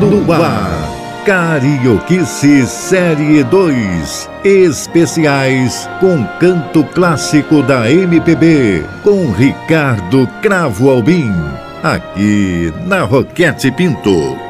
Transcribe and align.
No 0.00 0.32
ar, 0.32 1.24
Carioquice 1.26 2.66
Série 2.66 3.42
2. 3.42 4.30
Especiais 4.44 5.88
com 6.00 6.24
canto 6.38 6.84
clássico 6.84 7.62
da 7.62 7.90
MPB, 7.90 8.84
com 9.02 9.32
Ricardo 9.32 10.28
Cravo 10.40 10.90
Albim 10.90 11.34
aqui 11.82 12.72
na 12.86 13.02
Roquete 13.02 13.70
Pinto. 13.70 14.47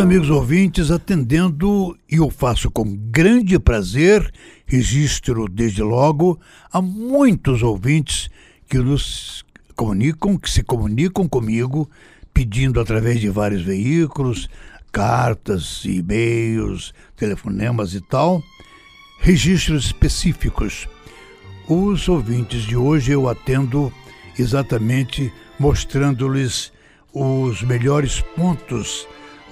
Amigos 0.00 0.30
ouvintes, 0.30 0.92
atendendo, 0.92 1.98
e 2.08 2.16
eu 2.16 2.30
faço 2.30 2.70
com 2.70 2.84
grande 3.10 3.58
prazer, 3.58 4.32
registro 4.64 5.48
desde 5.48 5.82
logo 5.82 6.38
a 6.72 6.80
muitos 6.80 7.64
ouvintes 7.64 8.30
que 8.68 8.78
nos 8.78 9.44
comunicam, 9.74 10.38
que 10.38 10.48
se 10.48 10.62
comunicam 10.62 11.28
comigo, 11.28 11.90
pedindo 12.32 12.80
através 12.80 13.20
de 13.20 13.28
vários 13.28 13.62
veículos, 13.62 14.48
cartas, 14.92 15.84
e-mails, 15.84 16.94
telefonemas 17.16 17.92
e 17.92 18.00
tal, 18.00 18.40
registros 19.20 19.86
específicos. 19.86 20.88
Os 21.68 22.08
ouvintes 22.08 22.62
de 22.62 22.76
hoje 22.76 23.10
eu 23.10 23.28
atendo 23.28 23.92
exatamente 24.38 25.32
mostrando-lhes 25.58 26.72
os 27.12 27.62
melhores 27.62 28.20
pontos 28.36 29.08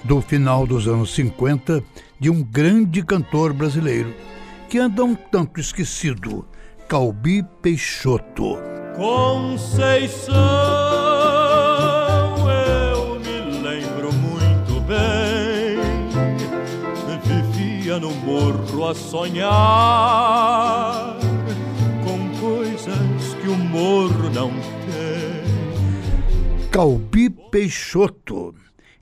do 0.07 0.21
final 0.21 0.65
dos 0.65 0.87
anos 0.87 1.13
50 1.13 1.83
de 2.19 2.29
um 2.29 2.41
grande 2.41 3.03
cantor 3.03 3.51
brasileiro 3.51 4.15
que 4.69 4.79
anda 4.79 5.03
um 5.03 5.13
tanto 5.13 5.59
esquecido, 5.59 6.47
Calbi 6.87 7.43
Peixoto. 7.61 8.57
Conceição, 8.95 10.33
eu 12.49 13.19
me 13.19 13.41
lembro 13.61 14.13
muito 14.13 14.79
bem, 14.81 15.77
vivia 17.23 17.99
no 17.99 18.11
morro 18.11 18.87
a 18.87 18.95
sonhar 18.95 20.37
que 23.47 23.51
o 23.51 23.55
morro 23.55 24.29
não 24.29 24.51
tem. 24.51 25.47
Calbi 26.69 27.29
Peixoto. 27.29 28.53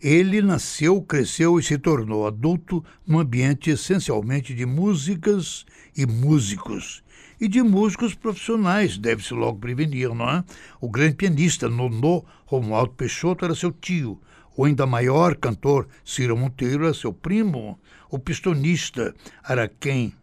Ele 0.07 0.39
nasceu, 0.39 1.01
cresceu 1.01 1.57
e 1.57 1.63
se 1.63 1.79
tornou 1.79 2.27
adulto 2.27 2.85
num 3.07 3.17
ambiente 3.17 3.71
essencialmente 3.71 4.53
de 4.53 4.63
músicas 4.63 5.65
e 5.97 6.05
músicos. 6.05 7.03
E 7.41 7.47
de 7.47 7.63
músicos 7.63 8.13
profissionais, 8.13 8.99
deve-se 8.99 9.33
logo 9.33 9.57
prevenir, 9.57 10.13
não 10.13 10.29
é? 10.29 10.43
O 10.79 10.87
grande 10.87 11.15
pianista 11.15 11.67
Nonô 11.67 12.23
Romualdo 12.45 12.93
Peixoto 12.93 13.45
era 13.45 13.55
seu 13.55 13.71
tio. 13.71 14.21
O 14.55 14.65
ainda 14.65 14.85
maior 14.85 15.35
cantor 15.35 15.87
Ciro 16.05 16.37
Monteiro 16.37 16.83
era 16.83 16.93
seu 16.93 17.11
primo. 17.11 17.79
O 18.07 18.19
pistonista 18.19 19.11
Araquém 19.43 20.13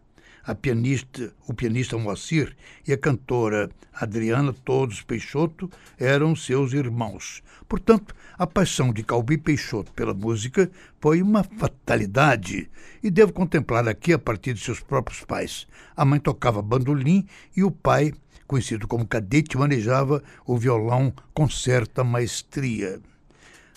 a 0.45 0.53
pianista, 0.53 1.33
o 1.47 1.53
pianista 1.53 1.97
Moacir 1.97 2.55
e 2.85 2.91
a 2.91 2.97
cantora 2.97 3.69
Adriana, 3.93 4.53
todos 4.53 5.01
Peixoto, 5.01 5.69
eram 5.97 6.35
seus 6.35 6.73
irmãos. 6.73 7.41
Portanto, 7.67 8.13
a 8.37 8.45
paixão 8.45 8.91
de 8.91 9.03
Calbi 9.03 9.37
Peixoto 9.37 9.91
pela 9.93 10.13
música 10.13 10.69
foi 10.99 11.21
uma 11.21 11.43
fatalidade 11.43 12.69
e 13.01 13.09
devo 13.09 13.31
contemplar 13.31 13.87
aqui 13.87 14.11
a 14.11 14.19
partir 14.19 14.53
de 14.53 14.59
seus 14.59 14.79
próprios 14.79 15.23
pais. 15.23 15.65
A 15.95 16.03
mãe 16.03 16.19
tocava 16.19 16.61
bandolim 16.61 17.25
e 17.55 17.63
o 17.63 17.71
pai, 17.71 18.13
conhecido 18.45 18.87
como 18.87 19.07
cadete, 19.07 19.57
manejava 19.57 20.21
o 20.45 20.57
violão 20.57 21.13
com 21.33 21.49
certa 21.49 22.03
maestria. 22.03 22.99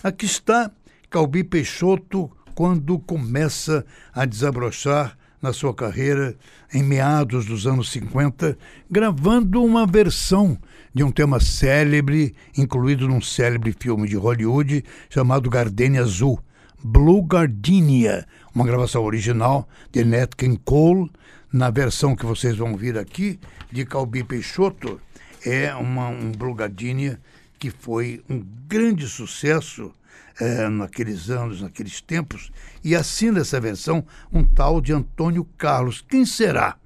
Aqui 0.03 0.25
está 0.25 0.71
Calbi 1.09 1.43
Peixoto 1.43 2.29
quando 2.53 2.99
começa 2.99 3.85
a 4.11 4.25
desabrochar 4.25 5.17
na 5.41 5.53
sua 5.53 5.73
carreira 5.73 6.35
em 6.73 6.83
meados 6.83 7.45
dos 7.45 7.67
anos 7.67 7.91
50, 7.91 8.57
gravando 8.89 9.63
uma 9.63 9.85
versão 9.85 10.57
de 10.93 11.03
um 11.03 11.11
tema 11.11 11.39
célebre, 11.39 12.35
incluído 12.57 13.07
num 13.07 13.21
célebre 13.21 13.75
filme 13.77 14.07
de 14.07 14.15
Hollywood 14.15 14.83
chamado 15.09 15.49
Gardenia 15.49 16.01
Azul, 16.01 16.39
Blue 16.83 17.23
Gardenia, 17.23 18.25
uma 18.53 18.65
gravação 18.65 19.03
original 19.03 19.67
de 19.91 20.03
Nat 20.03 20.33
King 20.35 20.59
Cole, 20.63 21.11
na 21.51 21.69
versão 21.69 22.15
que 22.15 22.25
vocês 22.25 22.57
vão 22.57 22.71
ouvir 22.71 22.97
aqui, 22.97 23.39
de 23.71 23.85
Calbi 23.85 24.23
Peixoto, 24.23 24.99
é 25.45 25.73
uma, 25.75 26.09
um 26.09 26.31
Blue 26.31 26.53
Gardenia 26.53 27.19
que 27.59 27.71
foi 27.71 28.21
um 28.29 28.43
grande 28.67 29.07
sucesso 29.07 29.91
é, 30.39 30.67
naqueles 30.69 31.29
anos, 31.29 31.61
naqueles 31.61 32.01
tempos, 32.01 32.51
e 32.83 32.95
assina 32.95 33.41
essa 33.41 33.59
versão 33.59 34.05
um 34.31 34.43
tal 34.43 34.79
de 34.79 34.93
Antônio 34.93 35.45
Carlos. 35.57 36.03
Quem 36.07 36.25
será? 36.25 36.77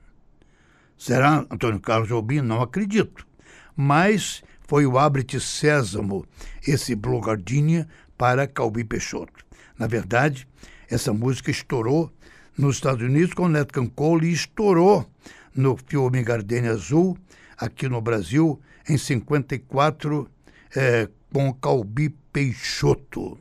Será 0.97 1.45
Antônio 1.50 1.79
Carlos 1.79 2.07
Jobim? 2.07 2.41
Não 2.41 2.61
acredito. 2.61 3.25
Mas 3.75 4.44
foi 4.67 4.85
o 4.85 4.97
Abre-te 4.97 5.40
Sésamo, 5.40 6.25
esse 6.66 6.95
Blue 6.95 7.19
Gardenia, 7.19 7.88
para 8.17 8.47
Calbi 8.47 8.84
Peixoto. 8.84 9.44
Na 9.78 9.88
verdade, 9.88 10.47
essa 10.90 11.11
música 11.11 11.50
estourou 11.50 12.11
nos 12.57 12.75
Estados 12.75 13.03
Unidos 13.03 13.34
com 13.34 13.47
Nat 13.47 13.72
King 13.72 13.91
Cole 13.95 14.28
e 14.28 14.34
estourou 14.34 15.09
no 15.56 15.75
filme 15.75 16.22
Gardenia 16.23 16.72
Azul, 16.72 17.17
aqui 17.57 17.90
no 17.90 18.00
Brasil, 18.00 18.61
em 18.88 18.97
54, 18.97 20.29
é, 20.75 21.09
com 21.34 21.51
Calbi 21.53 22.16
Peixoto. 22.33 23.37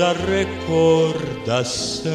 da 0.02 0.12
recordação 0.14 2.10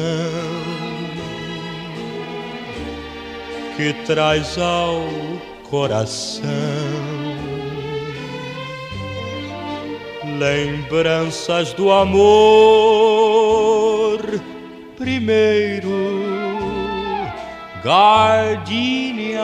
que 3.78 3.94
traz 4.04 4.58
ao 4.58 5.00
coração 5.70 6.44
lembranças 10.38 11.72
do 11.72 11.90
amor 11.90 12.18
primeiro, 14.98 16.20
gardenia, 17.82 19.40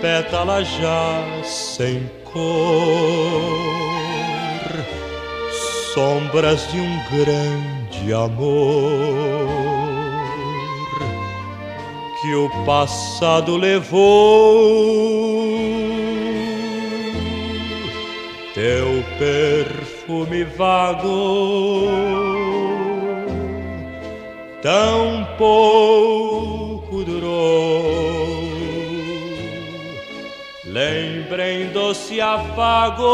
pétala 0.00 0.64
já 0.64 1.22
sem 1.44 2.10
cor 2.24 3.95
sombras 5.96 6.70
de 6.70 6.78
um 6.78 6.98
grande 7.10 8.12
amor 8.12 9.48
que 12.20 12.34
o 12.34 12.50
passado 12.66 13.56
levou. 13.56 13.96
Teu 18.52 19.02
perfume 19.18 20.44
vago, 20.44 21.88
tão 24.60 25.26
pouco 25.38 27.04
durou. 27.04 28.36
Lembrem 30.66 31.68
doce 31.68 32.20
afago 32.20 33.06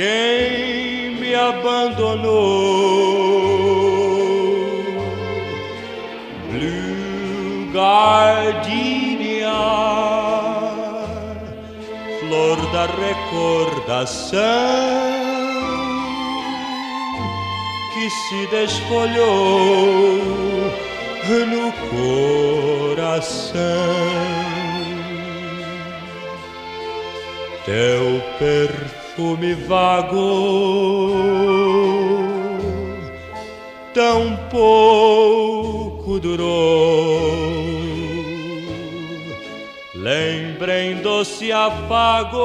quem 0.00 1.16
me 1.16 1.34
abandonou. 1.34 2.24
Blue 6.50 7.70
Gardenia, 7.74 9.52
flor 12.20 12.56
da 12.72 12.86
recordação 12.86 14.40
que 17.92 18.08
se 18.08 18.46
desfolhou 18.46 19.28
no 21.46 21.72
coração. 22.94 23.60
Teu 27.66 28.22
perfume 29.20 29.54
vago, 29.54 30.18
tão 33.92 34.36
pouco 34.50 36.18
durou 36.18 37.60
lembrem 39.94 40.96
doce 41.02 41.52
afago 41.52 42.38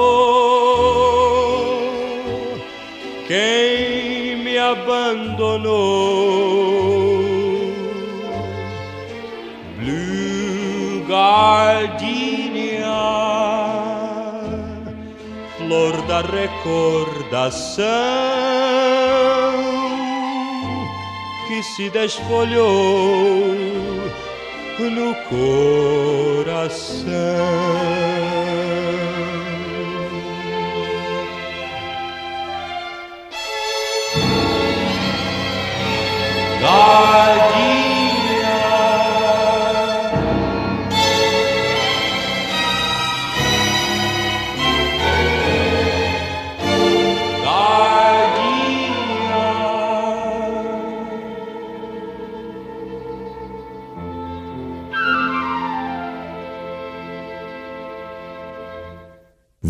quem 3.27 4.35
me 4.43 4.57
abandonou. 4.57 5.95
Blue 9.77 11.05
Gardenia, 11.07 12.34
flor 15.65 15.99
da 16.03 16.21
recordação 16.21 17.85
que 21.47 21.63
se 21.63 21.89
desfolhou 21.89 23.45
no 24.79 25.15
coração. 25.29 27.05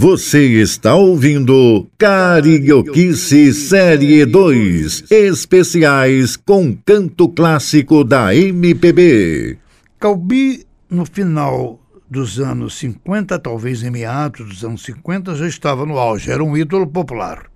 Você 0.07 0.61
está 0.61 0.93
ouvindo 0.93 1.89
Carioquice 1.97 3.51
Série 3.51 4.23
2, 4.23 5.05
especiais 5.09 6.37
com 6.37 6.77
canto 6.85 7.27
clássico 7.27 8.03
da 8.03 8.35
MPB. 8.35 9.57
Calbi, 9.99 10.63
no 10.87 11.07
final 11.07 11.79
dos 12.07 12.39
anos 12.39 12.77
50, 12.77 13.39
talvez 13.39 13.81
em 13.81 13.89
meados 13.89 14.47
dos 14.47 14.63
anos 14.63 14.83
50, 14.83 15.33
já 15.33 15.47
estava 15.47 15.87
no 15.87 15.97
auge, 15.97 16.29
era 16.29 16.43
um 16.43 16.55
ídolo 16.55 16.85
popular. 16.85 17.49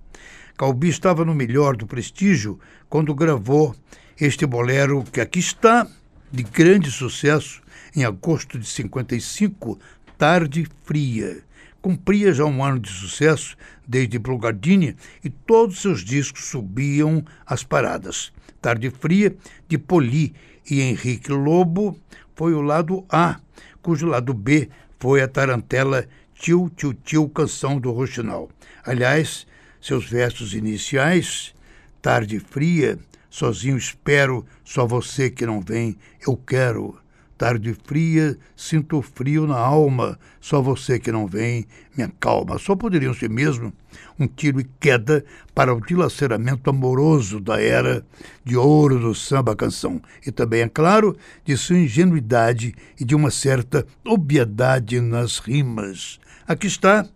Calbi 0.58 0.88
estava 0.88 1.24
no 1.24 1.36
melhor 1.36 1.76
do 1.76 1.86
prestígio 1.86 2.58
quando 2.88 3.14
gravou 3.14 3.76
este 4.20 4.44
bolero 4.44 5.04
que 5.12 5.20
aqui 5.20 5.38
está, 5.38 5.86
de 6.32 6.42
grande 6.42 6.90
sucesso, 6.90 7.62
em 7.94 8.04
agosto 8.04 8.58
de 8.58 8.66
55, 8.66 9.78
Tarde 10.18 10.66
Fria 10.84 11.48
cumpria 11.80 12.32
já 12.32 12.44
um 12.44 12.62
ano 12.64 12.78
de 12.78 12.90
sucesso 12.90 13.56
desde 13.86 14.18
Blue 14.18 14.38
Gardenia 14.38 14.94
e 15.24 15.30
todos 15.30 15.80
seus 15.80 16.04
discos 16.04 16.44
subiam 16.44 17.24
as 17.46 17.62
paradas. 17.62 18.32
Tarde 18.60 18.90
Fria, 18.90 19.34
de 19.68 19.78
Poli 19.78 20.34
e 20.70 20.80
Henrique 20.80 21.32
Lobo, 21.32 21.98
foi 22.34 22.54
o 22.54 22.60
lado 22.60 23.04
A, 23.08 23.40
cujo 23.82 24.06
lado 24.06 24.34
B 24.34 24.68
foi 24.98 25.22
a 25.22 25.28
tarantela 25.28 26.06
Tio 26.34 26.70
Tio 26.74 26.94
Tio 26.94 27.28
Canção 27.28 27.80
do 27.80 27.90
Roxinol. 27.90 28.50
Aliás, 28.84 29.46
seus 29.80 30.06
versos 30.08 30.54
iniciais, 30.54 31.54
Tarde 32.02 32.38
Fria, 32.38 32.98
Sozinho 33.30 33.76
espero, 33.76 34.44
só 34.64 34.86
você 34.86 35.30
que 35.30 35.46
não 35.46 35.60
vem, 35.60 35.96
eu 36.26 36.36
quero 36.36 36.98
tarde 37.40 37.74
fria, 37.86 38.36
sinto 38.54 39.00
frio 39.00 39.46
na 39.46 39.56
alma, 39.56 40.18
só 40.42 40.60
você 40.60 40.98
que 40.98 41.10
não 41.10 41.26
vem 41.26 41.66
me 41.96 42.04
acalma. 42.04 42.58
Só 42.58 42.76
poderiam 42.76 43.14
ser 43.14 43.30
mesmo 43.30 43.72
um 44.18 44.26
tiro 44.26 44.60
e 44.60 44.68
queda 44.78 45.24
para 45.54 45.74
o 45.74 45.80
dilaceramento 45.80 46.68
amoroso 46.68 47.40
da 47.40 47.58
era 47.58 48.04
de 48.44 48.58
ouro 48.58 48.98
do 48.98 49.14
samba-canção. 49.14 50.02
E 50.26 50.30
também, 50.30 50.60
é 50.60 50.68
claro, 50.68 51.16
de 51.42 51.56
sua 51.56 51.78
ingenuidade 51.78 52.74
e 53.00 53.06
de 53.06 53.14
uma 53.14 53.30
certa 53.30 53.86
obviedade 54.06 55.00
nas 55.00 55.38
rimas. 55.38 56.20
Aqui 56.46 56.66
está 56.66 57.08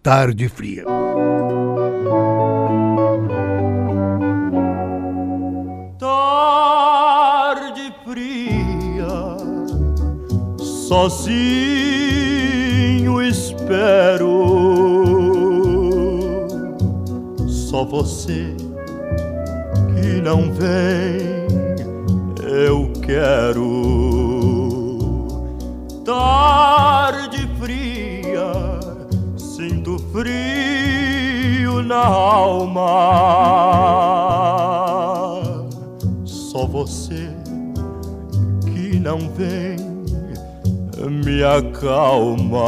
Tarde 0.00 0.48
Fria. 0.48 0.84
Sozinho 10.88 11.32
espero. 13.22 14.28
Só 17.48 17.84
você 17.84 18.54
que 19.94 20.20
não 20.20 20.52
vem, 20.52 21.46
eu 22.46 22.92
quero. 23.00 23.64
Tarde 26.04 27.48
fria, 27.58 28.52
sinto 29.38 29.98
frio 30.12 31.82
na 31.82 32.04
alma. 32.04 32.84
Só 36.24 36.66
você 36.66 37.30
que 38.66 39.00
não 39.00 39.18
vem 39.30 39.73
me 41.24 41.42
acalma. 41.42 42.60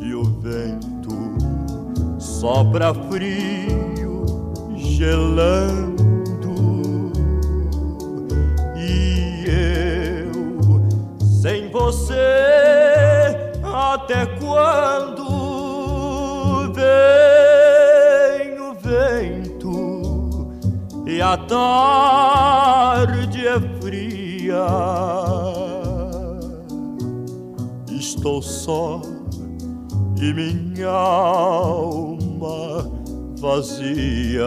E 0.00 0.12
o 0.12 0.24
vento 0.40 1.16
sopra 2.18 2.92
frio, 2.92 4.26
gelando. 4.76 5.92
E 8.76 9.44
eu 9.46 10.32
sem 11.22 11.70
você 11.70 13.52
até 13.62 14.26
quando? 14.40 15.22
Vem 16.74 18.58
o 18.58 18.74
vento 18.74 20.50
e 21.06 21.22
a 21.22 21.36
tarde 21.36 22.06
é 23.46 23.60
fria 23.80 25.21
estou 28.22 28.40
só 28.40 29.02
e 30.16 30.32
minha 30.32 30.88
alma 30.88 32.88
vazia. 33.40 34.46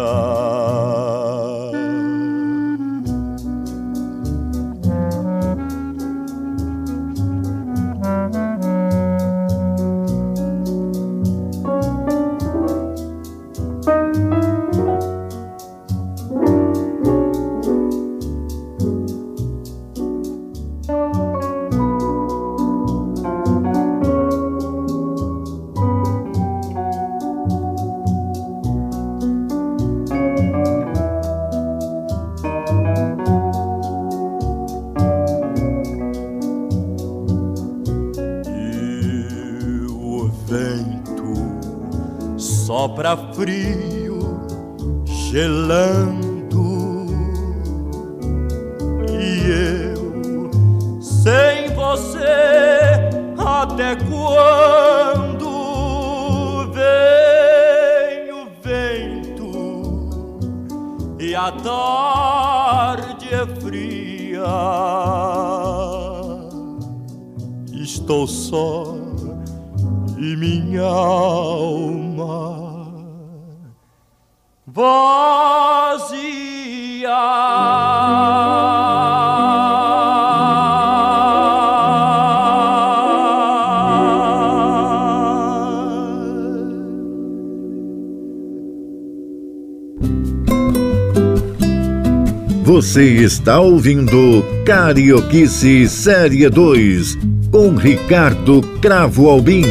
Está 93.26 93.60
ouvindo 93.60 94.44
Carioquice 94.68 95.90
Série 95.90 96.48
2 96.48 97.18
com 97.52 97.74
Ricardo 97.74 98.62
Cravo 98.80 99.28
Albim. 99.28 99.64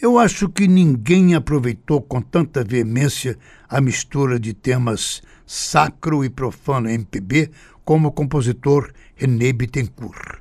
Eu 0.00 0.18
acho 0.18 0.48
que 0.48 0.66
ninguém 0.66 1.34
aproveitou 1.34 2.00
com 2.00 2.22
tanta 2.22 2.64
veemência 2.64 3.36
a 3.68 3.82
mistura 3.82 4.40
de 4.40 4.54
temas 4.54 5.20
sacro 5.44 6.24
e 6.24 6.30
profano 6.30 6.88
MPB 6.88 7.50
como 7.84 8.08
o 8.08 8.12
compositor 8.12 8.90
René 9.14 9.52
Bittencourt. 9.52 10.38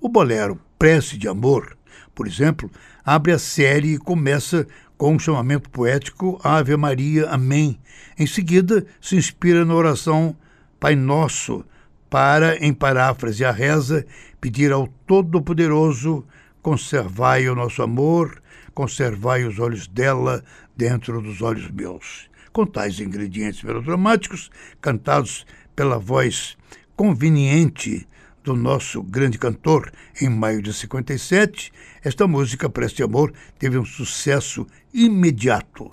O 0.00 0.08
bolero 0.08 0.58
Prece 0.78 1.18
de 1.18 1.28
Amor, 1.28 1.76
por 2.14 2.26
exemplo, 2.26 2.70
abre 3.04 3.32
a 3.32 3.38
série 3.38 3.92
e 3.92 3.98
começa 3.98 4.66
com 5.04 5.16
um 5.16 5.18
chamamento 5.18 5.68
poético 5.68 6.40
Ave 6.42 6.74
Maria, 6.78 7.28
Amém. 7.28 7.78
Em 8.18 8.26
seguida, 8.26 8.86
se 9.02 9.16
inspira 9.16 9.62
na 9.62 9.74
oração 9.74 10.34
Pai 10.80 10.96
Nosso, 10.96 11.62
para, 12.08 12.56
em 12.56 12.72
paráfrase 12.72 13.44
a 13.44 13.50
reza, 13.50 14.06
pedir 14.40 14.72
ao 14.72 14.86
Todo-Poderoso: 15.06 16.24
conservai 16.62 17.46
o 17.50 17.54
nosso 17.54 17.82
amor, 17.82 18.42
conservai 18.72 19.44
os 19.44 19.58
olhos 19.58 19.86
dela 19.86 20.42
dentro 20.74 21.20
dos 21.20 21.42
olhos 21.42 21.70
meus. 21.70 22.30
Com 22.50 22.64
tais 22.64 22.98
ingredientes 22.98 23.62
melodramáticos, 23.62 24.50
cantados 24.80 25.44
pela 25.76 25.98
voz 25.98 26.56
conveniente 26.96 28.08
do 28.44 28.54
nosso 28.54 29.02
grande 29.02 29.38
cantor 29.38 29.90
em 30.20 30.28
maio 30.28 30.62
de 30.62 30.72
57, 30.72 31.72
esta 32.04 32.28
música, 32.28 32.68
Preste 32.68 33.02
Amor, 33.02 33.32
teve 33.58 33.78
um 33.78 33.84
sucesso 33.84 34.66
imediato. 34.92 35.90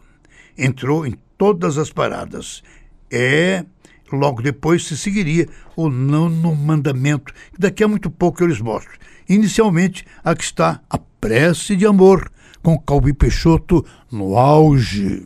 Entrou 0.58 1.08
em 1.08 1.18
todas 1.38 1.78
as 1.78 1.92
paradas. 1.92 2.62
É. 3.10 3.66
Logo 4.12 4.42
depois 4.42 4.86
se 4.86 4.98
seguiria 4.98 5.48
o 5.74 5.90
nono 5.90 6.54
mandamento, 6.54 7.34
que 7.54 7.60
daqui 7.60 7.82
a 7.82 7.88
muito 7.88 8.12
pouco 8.12 8.44
eu 8.44 8.48
lhes 8.48 8.60
mostro. 8.60 8.92
Inicialmente, 9.30 10.06
aqui 10.22 10.44
está 10.44 10.82
a 10.90 10.98
prece 10.98 11.78
de 11.78 11.86
amor, 11.86 12.30
com 12.62 12.78
Calbi 12.78 13.14
Peixoto 13.14 13.86
no 14.12 14.38
auge. 14.38 15.26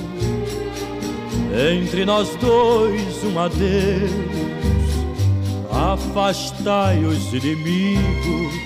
entre 1.53 2.05
nós 2.05 2.35
dois 2.37 3.23
um 3.23 3.39
adeus, 3.39 4.11
afastai 5.71 7.03
os 7.03 7.33
inimigos 7.33 8.61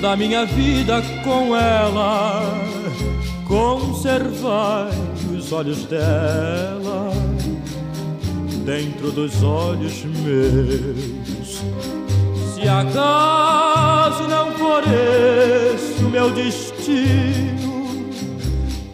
da 0.00 0.16
minha 0.16 0.44
vida 0.44 1.00
com 1.22 1.54
ela, 1.54 2.42
conservai 3.46 4.90
os 5.32 5.52
olhos 5.52 5.84
dela 5.84 7.12
dentro 8.64 9.12
dos 9.12 9.42
olhos 9.42 10.04
meus. 10.04 11.62
Se 12.54 12.68
acaso 12.68 14.24
não 14.28 14.50
for 14.52 14.82
esse 14.82 16.02
o 16.02 16.10
meu 16.10 16.30
destino, 16.30 17.61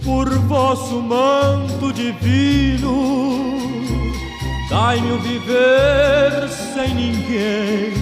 por 0.09 0.29
vosso 0.47 1.03
manto 1.03 1.93
divino, 1.93 3.59
dai-me 4.71 5.13
o 5.13 5.19
viver 5.19 6.49
sem 6.49 6.95
ninguém 6.95 7.93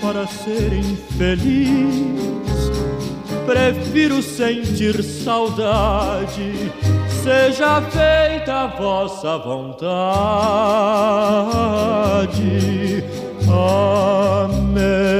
para 0.00 0.26
ser 0.26 0.72
infeliz. 0.72 2.72
Prefiro 3.44 4.22
sentir 4.22 5.02
saudade 5.02 6.72
seja 7.22 7.82
feita 7.82 8.62
a 8.62 8.66
vossa 8.66 9.36
vontade. 9.36 9.84
Amém. 13.46 15.13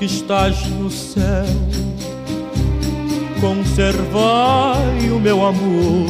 Que 0.00 0.06
estás 0.06 0.66
no 0.70 0.90
céu, 0.90 1.44
conservai 3.38 5.10
o 5.10 5.20
meu 5.20 5.44
amor, 5.44 6.08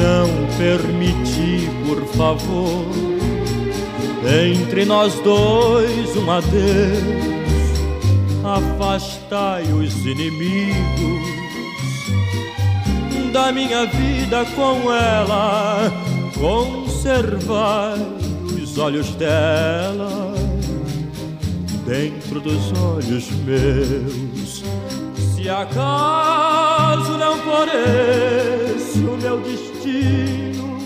não 0.00 0.28
permiti, 0.58 1.70
por 1.86 2.04
favor, 2.16 2.86
entre 4.50 4.84
nós 4.84 5.14
dois 5.20 6.16
um 6.16 6.28
adeus, 6.28 6.50
afastai 8.42 9.62
os 9.72 9.94
inimigos 10.04 11.22
da 13.32 13.52
minha 13.52 13.86
vida 13.86 14.44
com 14.56 14.92
ela, 14.92 15.88
conservai 16.36 18.00
os 18.60 18.76
olhos 18.76 19.10
dela 19.14 20.31
dentro 21.92 22.40
dos 22.40 22.72
olhos 22.80 23.30
meus. 23.44 24.64
Se 25.34 25.48
acaso 25.50 27.18
não 27.18 27.36
for 27.38 27.68
esse 27.68 29.00
o 29.00 29.16
meu 29.18 29.38
destino, 29.40 30.78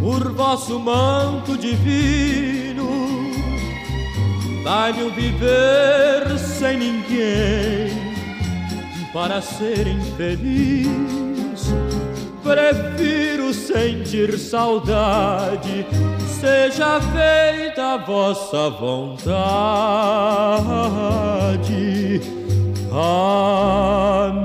por 0.00 0.32
vosso 0.32 0.78
manto 0.78 1.56
divino, 1.56 2.90
dai-me 4.62 5.04
um 5.04 5.10
viver 5.10 6.38
sem 6.38 6.76
ninguém 6.76 7.88
para 9.14 9.40
ser 9.40 9.86
infeliz. 9.86 10.90
Prefiro 12.42 13.54
sentir 13.54 14.38
saudade 14.38 15.86
seja 16.44 17.00
feita 17.00 17.94
a 17.94 17.96
vossa 17.96 18.68
vontade. 18.68 19.40
Amém. 22.92 24.44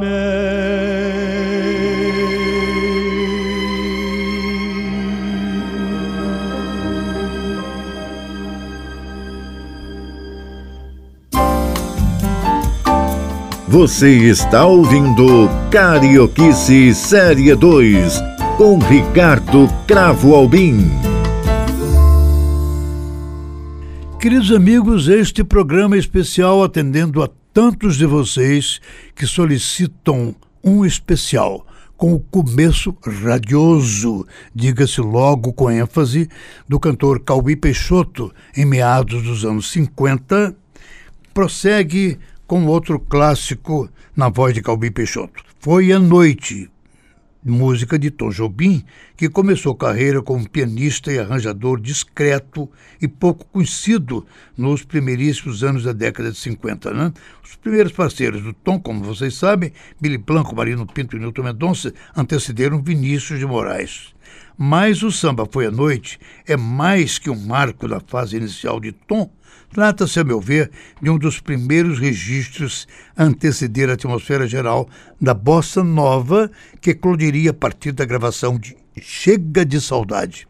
Você 13.67 14.09
está 14.09 14.65
ouvindo 14.65 15.49
Carioquice 15.69 16.95
Série 16.95 17.53
2 17.53 18.23
com 18.57 18.79
Ricardo 18.79 19.67
Cravo 19.85 20.33
Albim. 20.33 21.08
Queridos 24.19 24.51
amigos, 24.51 25.07
este 25.07 25.45
programa 25.45 25.95
é 25.95 25.99
especial 25.99 26.61
atendendo 26.61 27.23
a 27.23 27.29
tantos 27.53 27.95
de 27.95 28.05
vocês 28.05 28.81
que 29.15 29.25
solicitam 29.25 30.35
um 30.61 30.83
especial 30.83 31.65
com 31.95 32.13
o 32.13 32.19
começo 32.19 32.93
radioso, 33.23 34.27
diga-se 34.53 34.99
logo 34.99 35.53
com 35.53 35.71
ênfase, 35.71 36.27
do 36.67 36.77
cantor 36.77 37.21
Calbi 37.21 37.55
Peixoto, 37.55 38.33
em 38.57 38.65
meados 38.65 39.23
dos 39.23 39.45
anos 39.45 39.71
50, 39.71 40.53
prossegue 41.33 42.19
com 42.45 42.65
outro 42.65 42.99
clássico 42.99 43.89
na 44.13 44.27
voz 44.27 44.53
de 44.53 44.61
Calbi 44.61 44.91
Peixoto. 44.91 45.45
Foi 45.61 45.93
a 45.93 45.99
noite, 45.99 46.69
música 47.43 47.97
de 47.97 48.11
Tom 48.11 48.29
Jobim, 48.29 48.83
que 49.15 49.29
começou 49.29 49.73
carreira 49.73 50.21
como 50.21 50.47
pianista 50.47 51.11
e 51.11 51.19
arranjador 51.19 51.79
discreto 51.79 52.69
e 53.01 53.07
pouco 53.07 53.45
conhecido 53.45 54.25
nos 54.57 54.83
primeiríssimos 54.83 55.63
anos 55.63 55.83
da 55.83 55.93
década 55.93 56.31
de 56.31 56.37
50. 56.37 56.93
Né? 56.93 57.13
Os 57.43 57.55
primeiros 57.55 57.91
parceiros 57.91 58.41
do 58.41 58.53
Tom, 58.53 58.79
como 58.79 59.03
vocês 59.03 59.35
sabem, 59.35 59.71
Billy 59.99 60.17
Blanco, 60.17 60.55
Marino 60.55 60.85
Pinto 60.85 61.15
e 61.15 61.19
Nilton 61.19 61.43
Mendonça, 61.43 61.93
antecederam 62.15 62.81
Vinícius 62.81 63.39
de 63.39 63.45
Moraes. 63.45 64.13
Mas 64.61 65.03
o 65.03 65.09
Samba 65.09 65.47
Foi 65.49 65.67
à 65.67 65.71
Noite 65.71 66.19
é 66.45 66.57
mais 66.57 67.17
que 67.17 67.29
um 67.29 67.47
marco 67.47 67.87
da 67.87 68.01
fase 68.01 68.35
inicial 68.35 68.77
de 68.77 68.91
Tom, 68.91 69.31
Trata-se, 69.71 70.19
a 70.19 70.23
meu 70.23 70.41
ver, 70.41 70.71
de 70.99 71.11
um 71.11 71.17
dos 71.17 71.39
primeiros 71.39 71.99
registros 71.99 72.87
a 73.15 73.23
anteceder 73.23 73.87
a 73.87 73.93
atmosfera 73.93 74.47
geral 74.47 74.89
da 75.21 75.33
bossa 75.33 75.83
nova 75.83 76.49
que 76.81 76.89
eclodiria 76.89 77.51
a 77.51 77.53
partir 77.53 77.91
da 77.91 78.03
gravação 78.03 78.57
de 78.57 78.75
Chega 78.99 79.63
de 79.63 79.79
Saudade. 79.79 80.47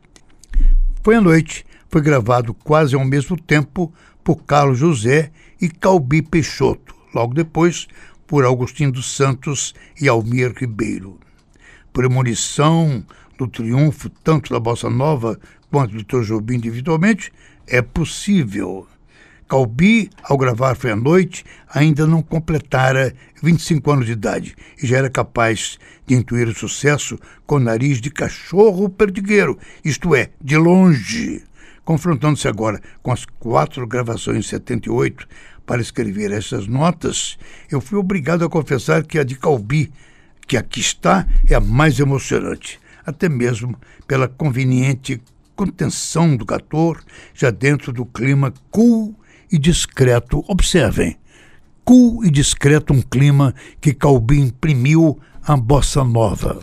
Foi 1.03 1.15
à 1.15 1.21
noite, 1.21 1.65
foi 1.89 2.01
gravado 2.01 2.53
quase 2.53 2.95
ao 2.95 3.03
mesmo 3.03 3.37
tempo 3.37 3.93
por 4.23 4.37
Carlos 4.45 4.79
José 4.79 5.31
e 5.61 5.67
Calbi 5.67 6.21
Peixoto, 6.21 6.95
logo 7.13 7.33
depois 7.33 7.87
por 8.25 8.45
Agostinho 8.45 8.91
dos 8.91 9.13
Santos 9.13 9.75
e 10.01 10.07
Almir 10.07 10.53
Ribeiro. 10.57 11.19
Premonição 11.91 13.03
do 13.39 13.47
triunfo 13.47 14.09
tanto 14.23 14.51
da 14.51 14.59
bossa 14.59 14.89
nova 14.89 15.39
quanto 15.71 15.95
do 15.95 16.03
Tom 16.03 16.21
Jobim 16.21 16.55
individualmente 16.55 17.31
é 17.65 17.81
possível. 17.81 18.85
Calbi, 19.47 20.09
ao 20.21 20.37
gravar 20.37 20.75
Foi 20.75 20.91
à 20.91 20.95
Noite, 20.95 21.43
ainda 21.73 22.05
não 22.05 22.21
completara 22.21 23.15
25 23.41 23.91
anos 23.91 24.05
de 24.05 24.11
idade 24.11 24.55
e 24.81 24.85
já 24.85 24.97
era 24.97 25.09
capaz 25.09 25.79
de 26.05 26.13
intuir 26.13 26.47
o 26.47 26.53
sucesso 26.53 27.17
com 27.47 27.55
o 27.55 27.59
nariz 27.59 27.99
de 27.99 28.11
cachorro 28.11 28.89
perdigueiro, 28.89 29.57
isto 29.83 30.13
é, 30.13 30.29
de 30.39 30.55
longe. 30.55 31.41
Confrontando-se 31.83 32.47
agora 32.47 32.79
com 33.01 33.11
as 33.11 33.25
quatro 33.25 33.87
gravações 33.87 34.37
em 34.37 34.47
78 34.47 35.27
para 35.65 35.81
escrever 35.81 36.31
essas 36.31 36.67
notas, 36.67 37.37
eu 37.71 37.81
fui 37.81 37.97
obrigado 37.97 38.45
a 38.45 38.49
confessar 38.49 39.03
que 39.03 39.17
a 39.17 39.23
de 39.23 39.35
Calbi, 39.35 39.91
que 40.45 40.57
aqui 40.57 40.79
está, 40.79 41.27
é 41.47 41.55
a 41.55 41.59
mais 41.59 41.99
emocionante, 41.99 42.79
até 43.09 43.27
mesmo 43.27 43.75
pela 44.07 44.27
conveniente 44.27 45.21
contenção 45.55 46.37
do 46.37 46.45
cantor, 46.45 47.03
já 47.33 47.51
dentro 47.51 47.91
do 47.91 48.05
clima 48.05 48.53
cool 48.71 49.13
e 49.51 49.57
discreto. 49.57 50.43
Observem, 50.47 51.17
cool 51.83 52.23
e 52.23 52.31
discreto 52.31 52.93
um 52.93 53.01
clima 53.01 53.53
que 53.81 53.93
Calbi 53.93 54.39
imprimiu 54.39 55.19
à 55.43 55.57
bossa 55.57 56.03
nova. 56.03 56.59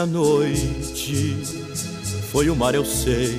A 0.00 0.06
noite, 0.06 1.36
foi 2.32 2.48
o 2.48 2.56
mar, 2.56 2.74
eu 2.74 2.84
sei. 2.86 3.38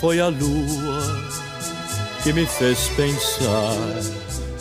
Foi 0.00 0.20
a 0.20 0.28
lua 0.28 1.30
que 2.22 2.30
me 2.32 2.44
fez 2.44 2.88
pensar 2.88 3.74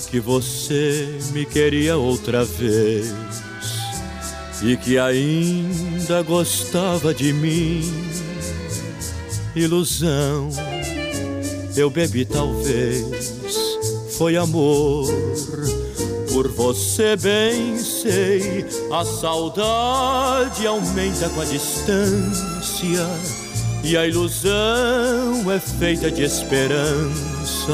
que 0.10 0.22
você 0.22 1.20
me 1.34 1.46
queria 1.46 1.98
outra 1.98 2.46
vez 2.46 3.14
e 4.64 4.78
que 4.78 4.98
ainda 4.98 6.22
gostava 6.22 7.14
de 7.14 7.34
mim. 7.34 7.82
Ilusão, 9.54 10.50
eu 11.76 11.90
bebi 11.90 12.24
talvez, 12.24 13.04
foi 14.18 14.38
amor 14.38 15.08
por 16.38 16.50
você 16.50 17.16
bem 17.16 17.80
sei, 17.80 18.64
a 18.92 19.04
saudade 19.04 20.68
aumenta 20.68 21.28
com 21.30 21.42
a 21.42 21.46
distância 21.46 23.08
e 23.84 23.98
a 23.98 24.06
ilusão 24.06 25.52
é 25.52 25.60
feita 25.60 26.12
de 26.12 26.22
esperança. 26.22 27.74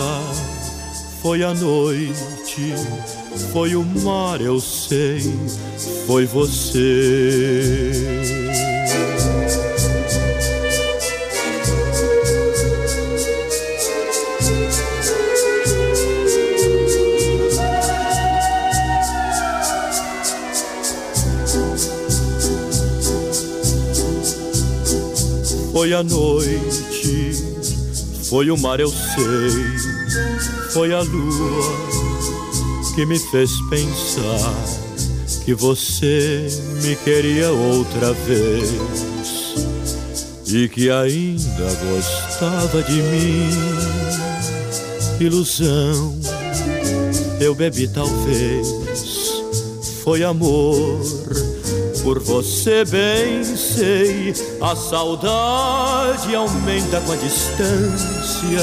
Foi 1.22 1.44
a 1.44 1.54
noite, 1.54 2.74
foi 3.52 3.76
o 3.76 3.84
mar, 3.84 4.40
eu 4.40 4.62
sei, 4.62 5.20
foi 6.08 6.26
você. 6.26 7.92
Foi 25.74 25.92
a 25.92 26.04
noite, 26.04 27.34
foi 28.30 28.52
o 28.52 28.58
mar, 28.60 28.80
eu 28.80 28.90
sei, 28.90 30.30
foi 30.70 30.94
a 30.94 31.02
lua 31.02 31.94
que 32.94 33.04
me 33.08 33.18
fez 33.18 33.50
pensar 33.72 34.54
que 35.44 35.56
você 35.56 36.48
me 36.84 36.96
queria 36.98 37.52
outra 37.52 38.14
vez. 38.14 38.72
E 40.46 40.70
que 40.70 40.92
ainda 40.92 41.68
gostava 41.90 42.84
de 42.84 43.02
mim. 43.02 43.50
Ilusão, 45.20 46.20
eu 47.42 47.56
bebi 47.56 47.88
talvez, 47.88 48.68
foi 50.04 50.22
amor 50.22 51.02
por 52.04 52.20
você 52.20 52.84
bem 52.84 53.44
sei, 53.44 54.34
a 54.62 54.76
saudade 54.76 56.36
aumenta 56.36 57.00
com 57.02 57.14
a 57.14 57.16
distância 57.16 58.60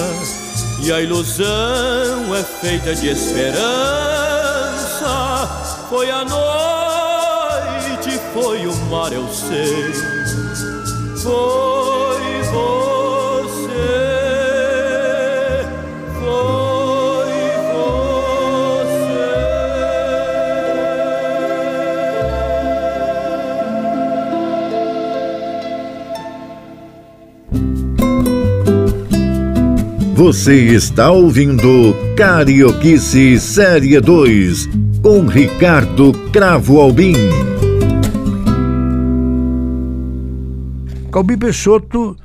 e 0.83 0.93
a 0.93 1.01
ilusão 1.01 2.37
é 2.37 2.43
feita 2.43 2.95
de 2.95 3.09
esperança. 3.09 3.59
Foi 5.89 6.11
a 6.11 6.23
noite, 6.25 8.21
foi 8.35 8.67
o 8.67 8.77
mar, 8.91 9.11
eu 9.11 9.27
sei. 9.33 9.95
Foi 11.17 11.80
Você 30.21 30.67
está 30.67 31.11
ouvindo 31.11 31.95
Carioquice 32.15 33.41
Série 33.41 33.99
2 33.99 34.69
com 35.03 35.25
Ricardo 35.25 36.13
Cravo 36.31 36.79
Albim. 36.79 37.15
Calbi 41.11 41.39
Peixoto, 41.39 42.19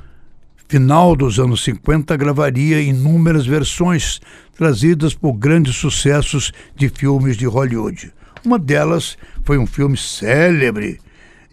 final 0.68 1.16
dos 1.16 1.40
anos 1.40 1.64
50, 1.64 2.14
gravaria 2.18 2.82
inúmeras 2.82 3.46
versões 3.46 4.20
trazidas 4.54 5.14
por 5.14 5.32
grandes 5.32 5.76
sucessos 5.76 6.52
de 6.74 6.90
filmes 6.90 7.34
de 7.34 7.46
Hollywood. 7.46 8.12
Uma 8.44 8.58
delas 8.58 9.16
foi 9.42 9.56
um 9.56 9.66
filme 9.66 9.96
célebre 9.96 11.00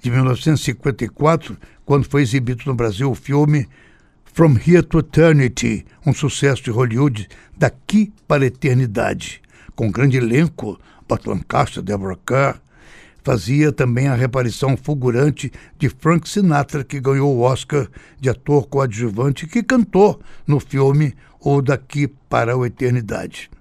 de 0.02 0.12
1954, 0.12 1.56
quando 1.86 2.04
foi 2.04 2.22
exibido 2.22 2.64
no 2.66 2.76
Brasil 2.76 3.10
o 3.10 3.16
filme 3.16 3.66
From 4.36 4.58
Here 4.58 4.82
to 4.82 4.98
Eternity, 4.98 5.86
um 6.04 6.12
sucesso 6.12 6.64
de 6.64 6.72
Hollywood 6.72 7.30
daqui 7.56 8.12
para 8.28 8.44
a 8.44 8.48
eternidade. 8.48 9.40
Com 9.76 9.92
grande 9.92 10.18
elenco, 10.18 10.80
Burt 11.08 11.28
Lancaster, 11.28 11.84
Deborah 11.84 12.18
Kerr, 12.26 12.60
fazia 13.24 13.72
também 13.72 14.08
a 14.08 14.16
reaparição 14.16 14.76
fulgurante 14.76 15.52
de 15.78 15.88
Frank 15.88 16.28
Sinatra, 16.28 16.84
que 16.84 17.00
ganhou 17.00 17.38
o 17.38 17.42
Oscar 17.42 17.88
de 18.20 18.28
ator 18.28 18.66
coadjuvante, 18.66 19.46
que 19.46 19.62
cantou 19.62 20.20
no 20.48 20.60
filme 20.60 21.14
O 21.40 21.62
Daqui 21.62 22.08
para 22.08 22.56
a 22.56 22.66
Eternidade, 22.66 23.52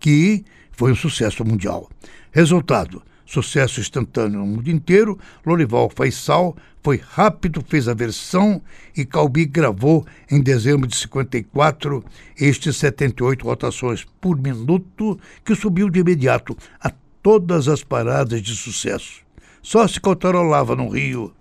que 0.00 0.46
foi 0.72 0.92
um 0.92 0.96
sucesso 0.96 1.44
mundial. 1.44 1.90
Resultado: 2.32 3.02
sucesso 3.26 3.80
instantâneo 3.80 4.38
no 4.38 4.46
mundo 4.46 4.70
inteiro, 4.70 5.18
Lorival 5.44 5.90
Faisal 5.90 6.56
foi 6.82 7.02
rápido, 7.04 7.64
fez 7.66 7.88
a 7.88 7.94
versão 7.94 8.62
e 8.96 9.04
Calbi 9.04 9.44
gravou 9.44 10.06
em 10.30 10.40
dezembro 10.40 10.86
de 10.86 10.94
54 10.96 12.04
estes 12.38 12.76
78 12.76 13.44
rotações 13.44 14.06
por 14.20 14.38
minuto, 14.40 15.18
que 15.44 15.56
subiu 15.56 15.90
de 15.90 15.98
imediato 15.98 16.56
a 16.80 16.92
todas 17.20 17.66
as 17.66 17.82
paradas 17.82 18.40
de 18.40 18.54
sucesso. 18.54 19.26
Só 19.60 19.88
se 19.88 20.00
cantarolava 20.00 20.76
no 20.76 20.88
Rio. 20.88 21.34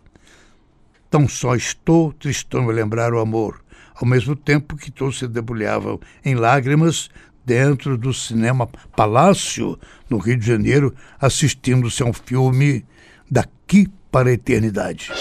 Tão 1.11 1.27
só 1.29 1.55
estou 1.55 2.11
tristão 2.11 2.67
a 2.67 2.73
lembrar 2.73 3.13
o 3.13 3.19
amor, 3.19 3.63
ao 3.93 4.07
mesmo 4.07 4.35
tempo 4.35 4.75
que 4.75 4.89
todos 4.89 5.19
se 5.19 5.27
debulhavam 5.27 5.99
em 6.25 6.33
lágrimas 6.33 7.09
dentro 7.45 7.97
do 7.97 8.13
cinema 8.13 8.67
Palácio, 8.95 9.77
no 10.09 10.17
Rio 10.17 10.37
de 10.37 10.45
Janeiro, 10.45 10.93
assistindo-se 11.19 12.01
a 12.01 12.05
um 12.05 12.13
filme 12.13 12.83
daqui 13.29 13.87
para 14.11 14.29
a 14.29 14.33
eternidade. 14.33 15.11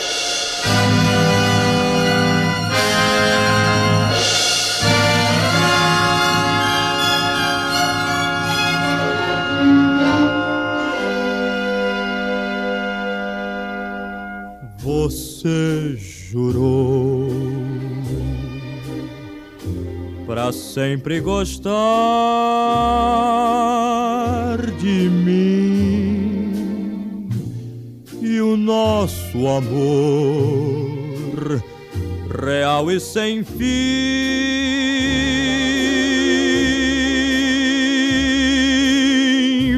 Você 14.79 15.97
jurou 15.97 17.29
para 20.27 20.53
sempre 20.53 21.21
gostar 21.21 21.75
de 24.79 25.09
mim. 25.09 26.55
E 28.23 28.41
o 28.41 28.57
nosso 28.57 29.47
amor 29.47 31.63
real 32.43 32.91
e 32.91 32.99
sem 32.99 33.45
fim 33.45 33.63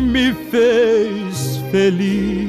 me 0.00 0.32
fez 0.50 1.60
feliz. 1.70 2.46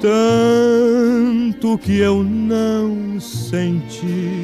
Tanto 0.00 1.76
que 1.78 1.98
eu 1.98 2.22
não 2.22 3.18
senti 3.20 4.41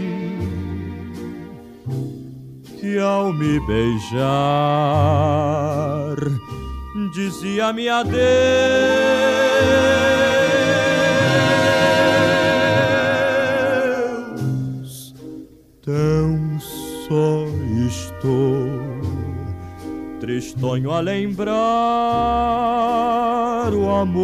que 2.98 3.02
ao 3.02 3.32
me 3.32 3.60
beijar 3.60 4.26
dizia-me 7.12 7.88
adeus. 7.88 8.18
Tão 15.80 16.58
só 16.58 17.46
estou 17.86 18.66
tristonho 20.18 20.90
a 20.90 20.98
lembrar 20.98 21.54
o 23.72 23.88
amor 23.88 24.18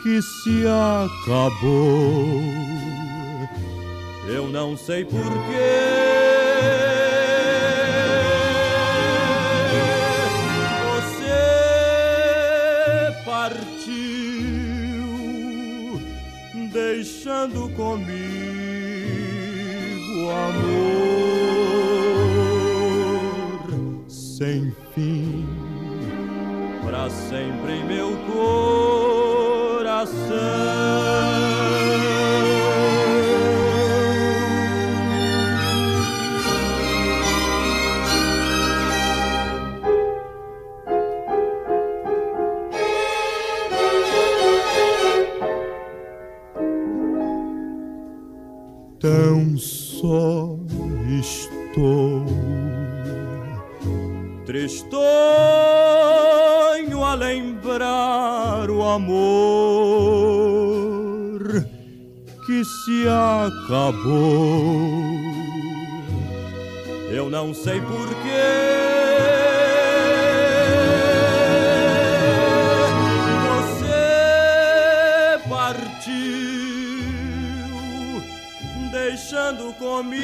que 0.00 0.22
se 0.22 0.64
acabou. 0.64 2.57
Não 4.50 4.76
sei 4.76 5.04
porquê. 5.04 5.26
Você 10.94 11.54
partiu, 13.24 13.94
deixando 16.72 17.68
comigo 17.70 18.08
amor 20.30 20.88
sem 24.08 24.74
fim, 24.94 25.46
para 26.84 27.10
sempre 27.10 27.72
em 27.72 27.84
meu 27.84 28.16
coração. 28.26 28.67
Tristonho 54.48 54.98
a 57.04 57.12
lembrar 57.12 58.70
o 58.70 58.82
amor 58.82 59.18
que 62.46 62.64
se 62.64 63.06
acabou. 63.06 64.32
Eu 67.10 67.28
não 67.28 67.52
sei 67.52 67.78
porquê 67.82 68.06
você 73.50 75.38
partiu 75.46 76.14
deixando 78.92 79.74
comigo 79.74 80.18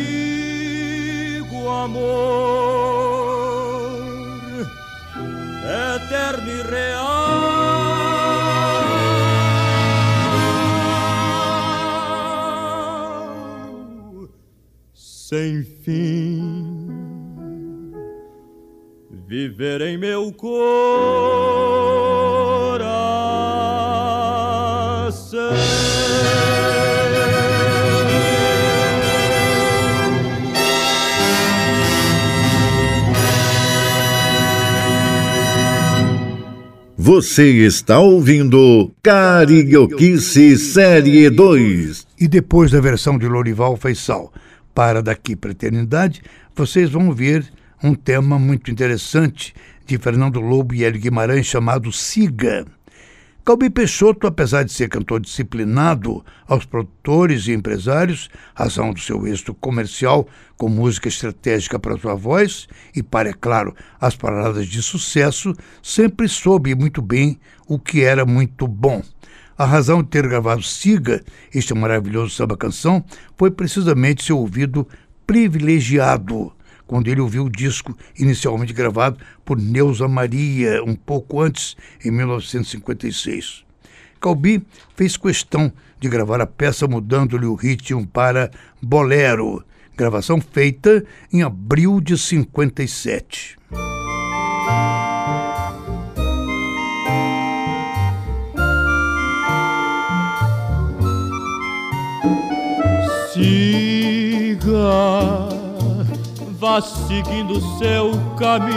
amor 1.69 3.24
eterno 6.05 6.51
e 6.51 6.62
real, 6.62 7.09
sem 14.93 15.62
fim, 15.62 16.88
viver 19.27 19.81
em 19.81 19.97
meu 19.97 20.31
coração. 20.33 20.85
Você 37.07 37.51
está 37.67 37.99
ouvindo 37.99 38.90
Carioquice 39.03 40.57
Série 40.57 41.29
2. 41.29 42.07
E 42.19 42.27
depois 42.27 42.71
da 42.71 42.81
versão 42.81 43.19
de 43.19 43.29
Lorival 43.29 43.77
Faisal 43.77 44.33
para 44.75 45.03
Daqui 45.03 45.37
para 45.37 45.51
a 45.51 45.53
Eternidade, 45.53 46.23
vocês 46.57 46.88
vão 46.88 47.12
ver 47.12 47.45
um 47.83 47.95
tema 47.95 48.38
muito 48.38 48.71
interessante 48.71 49.53
de 49.85 49.99
Fernando 49.99 50.40
Lobo 50.40 50.75
e 50.75 50.83
Hélio 50.83 50.99
Guimarães 50.99 51.45
chamado 51.45 51.93
Siga. 51.93 52.64
Calbi 53.45 53.69
Peixoto, 53.69 54.27
apesar 54.27 54.63
de 54.63 54.73
ser 54.73 54.89
cantor 54.89 55.21
disciplinado 55.21 56.25
aos 56.49 56.65
produtores 56.65 57.47
e 57.47 57.53
empresários, 57.53 58.31
razão 58.55 58.91
do 58.91 58.99
seu 58.99 59.27
êxito 59.27 59.53
comercial 59.53 60.27
com 60.57 60.67
música 60.71 61.09
estratégica 61.09 61.79
para 61.79 61.99
sua 61.99 62.15
voz 62.15 62.67
e 62.97 63.03
para, 63.03 63.29
é 63.29 63.35
claro, 63.35 63.75
as 64.01 64.17
paradas 64.17 64.67
de 64.67 64.81
sucesso, 64.81 65.55
sempre 65.83 66.27
soube 66.27 66.75
muito 66.75 67.03
bem 67.03 67.39
o 67.69 67.79
que 67.79 68.03
era 68.03 68.25
muito 68.25 68.67
bom. 68.67 69.03
A 69.59 69.67
razão 69.67 70.03
de 70.03 70.09
ter 70.09 70.27
gravado 70.27 70.63
Siga, 70.63 71.23
este 71.55 71.75
maravilhoso 71.75 72.35
samba-canção, 72.35 73.05
foi 73.37 73.51
precisamente 73.51 74.25
seu 74.25 74.39
ouvido 74.39 74.89
privilegiado, 75.27 76.51
quando 76.87 77.09
ele 77.09 77.20
ouviu 77.20 77.44
o 77.44 77.51
disco 77.51 77.97
inicialmente 78.18 78.73
gravado 78.73 79.18
por 79.44 79.59
Neuza 79.59 80.07
Maria, 80.09 80.83
um 80.85 80.94
pouco 80.94 81.40
antes, 81.40 81.77
em 82.05 82.11
1956. 82.11 83.64
Calbi 84.20 84.64
fez 84.94 85.16
questão 85.16 85.73
de 86.01 86.09
gravar 86.09 86.40
a 86.40 86.47
peça 86.47 86.87
mudando-lhe 86.87 87.47
o 87.47 87.55
ritmo 87.55 88.07
para 88.07 88.51
Bolero, 88.83 89.64
gravação 89.97 90.40
feita 90.40 91.05
em 91.33 91.42
abril 91.42 92.01
de 92.01 92.16
57. 92.16 93.59
Siga, 103.35 104.75
vá 106.64 106.81
seguindo 106.81 107.61
seu 107.77 108.12
caminho, 108.38 108.72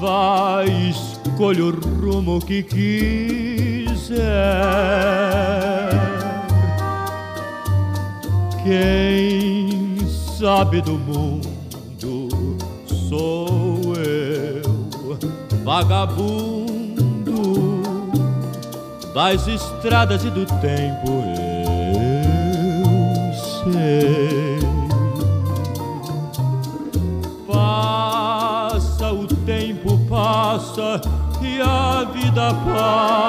vá 0.00 0.64
escolha 0.64 1.64
o 1.66 1.70
rumo 2.00 2.40
que 2.40 2.62
quiser. 2.62 4.16
Quem 8.64 9.98
sabe 10.38 10.80
do 10.80 10.92
mundo 10.92 12.28
sou 13.10 13.94
eu, 13.94 14.62
vagabundo 15.64 16.78
das 19.14 19.46
estradas 19.46 20.24
e 20.24 20.30
do 20.30 20.46
tempo 20.46 21.10
eu 21.36 21.57
sei. 23.72 24.58
Passa 27.46 29.12
o 29.12 29.26
tempo, 29.26 29.98
passa 30.08 31.00
e 31.42 31.60
a 31.60 32.04
vida 32.04 32.54
passa. 32.64 33.28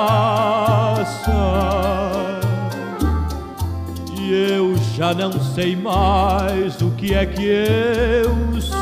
E 4.17 4.32
eu 4.52 4.75
já 4.95 5.13
não 5.13 5.32
sei 5.32 5.75
mais 5.75 6.82
o 6.82 6.91
que 6.91 7.13
é 7.13 7.25
que 7.25 7.45
eu 7.45 8.62
sou. 8.62 8.78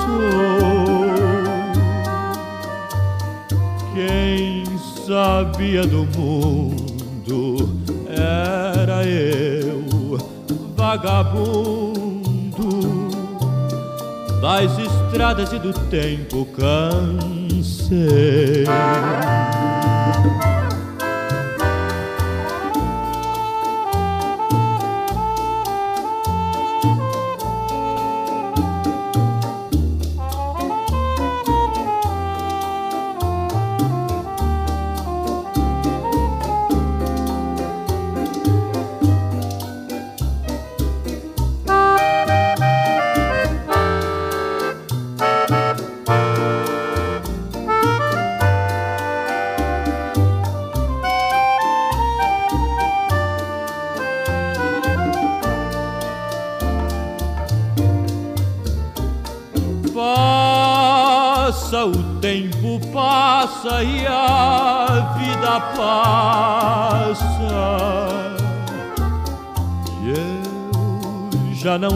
Quem 3.94 4.66
sabia 5.06 5.86
do 5.86 6.06
mundo? 6.18 6.88
era 8.10 9.06
eu, 9.06 9.67
vagabundo 10.78 11.98
das 14.40 14.78
estradas 14.78 15.52
e 15.52 15.58
do 15.60 15.74
tempo 15.90 16.46
cansei. 16.56 17.98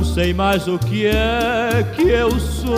Não 0.02 0.06
sei 0.16 0.34
mais 0.34 0.68
o 0.68 0.80
que 0.80 1.06
é 1.06 1.86
que 1.96 2.02
eu 2.02 2.32
sou. 2.40 2.74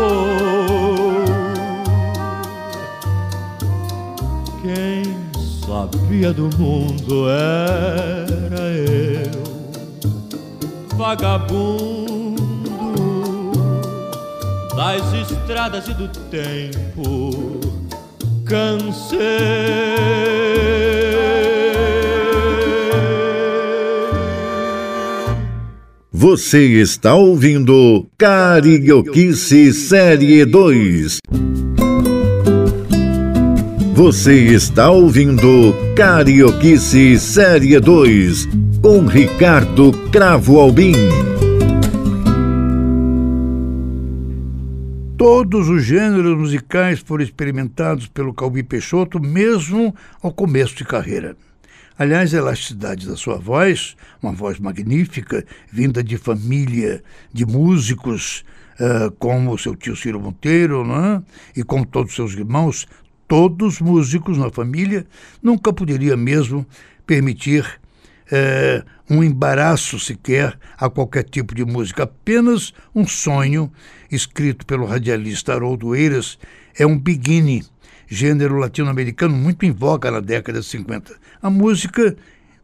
Quem 4.62 5.04
sabia 5.66 6.34
do 6.34 6.50
mundo 6.58 7.30
era 7.30 8.60
eu, 8.72 9.32
vagabundo 10.98 12.34
das 14.76 15.14
estradas 15.14 15.88
e 15.88 15.94
do 15.94 16.10
tempo 16.30 17.62
cansei. 18.46 19.24
Você 26.24 26.80
está 26.80 27.16
ouvindo 27.16 28.08
Carioquice 28.18 29.74
Série 29.74 30.46
2. 30.46 31.18
Você 33.94 34.34
está 34.34 34.90
ouvindo 34.90 35.76
Carioquice 35.98 37.20
Série 37.20 37.78
2 37.78 38.48
com 38.82 39.06
Ricardo 39.06 39.92
Cravo 40.14 40.62
Albim. 40.62 40.94
Todos 45.18 45.68
os 45.68 45.84
gêneros 45.84 46.38
musicais 46.38 47.02
foram 47.02 47.26
experimentados 47.26 48.08
pelo 48.08 48.34
Calbi 48.34 48.64
Peixoto, 48.64 49.20
mesmo 49.20 49.94
ao 50.22 50.32
começo 50.32 50.74
de 50.74 50.86
carreira. 50.86 51.36
Aliás, 51.98 52.34
a 52.34 52.38
elasticidade 52.38 53.08
da 53.08 53.16
sua 53.16 53.38
voz, 53.38 53.96
uma 54.22 54.32
voz 54.32 54.60
magnífica, 54.60 55.46
vinda 55.72 56.04
de 56.04 56.18
família 56.18 57.04
de 57.32 57.46
músicos, 57.46 58.44
uh, 58.80 59.12
como 59.20 59.58
seu 59.58 59.76
tio 59.76 59.96
Ciro 59.96 60.20
Monteiro, 60.20 60.84
é? 60.92 61.22
e 61.56 61.64
como 61.64 61.86
todos 61.86 62.16
seus 62.16 62.34
irmãos, 62.34 62.88
todos 63.28 63.80
músicos 63.80 64.38
na 64.38 64.50
família, 64.50 65.06
nunca 65.42 65.72
poderia 65.72 66.18
mesmo 66.18 66.66
permitir 67.06 67.64
uh, 68.32 68.84
um 69.08 69.24
embaraço 69.24 70.00
sequer 70.00 70.58
a 70.78 70.90
qualquer 70.90 71.24
tipo 71.24 71.54
de 71.54 71.64
música, 71.64 72.04
apenas 72.04 72.74
um 72.96 73.06
sonho 73.06 73.72
escrito 74.12 74.66
pelo 74.66 74.86
radialista 74.86 75.54
Haroldo 75.54 75.96
Eiras, 75.96 76.40
é 76.76 76.88
um 76.88 76.98
beginning, 76.98 77.64
gênero 78.14 78.58
latino-americano 78.60 79.36
muito 79.36 79.66
em 79.66 79.72
voga 79.72 80.12
na 80.12 80.20
década 80.20 80.60
de 80.60 80.66
50. 80.66 81.16
A 81.42 81.50
música 81.50 82.16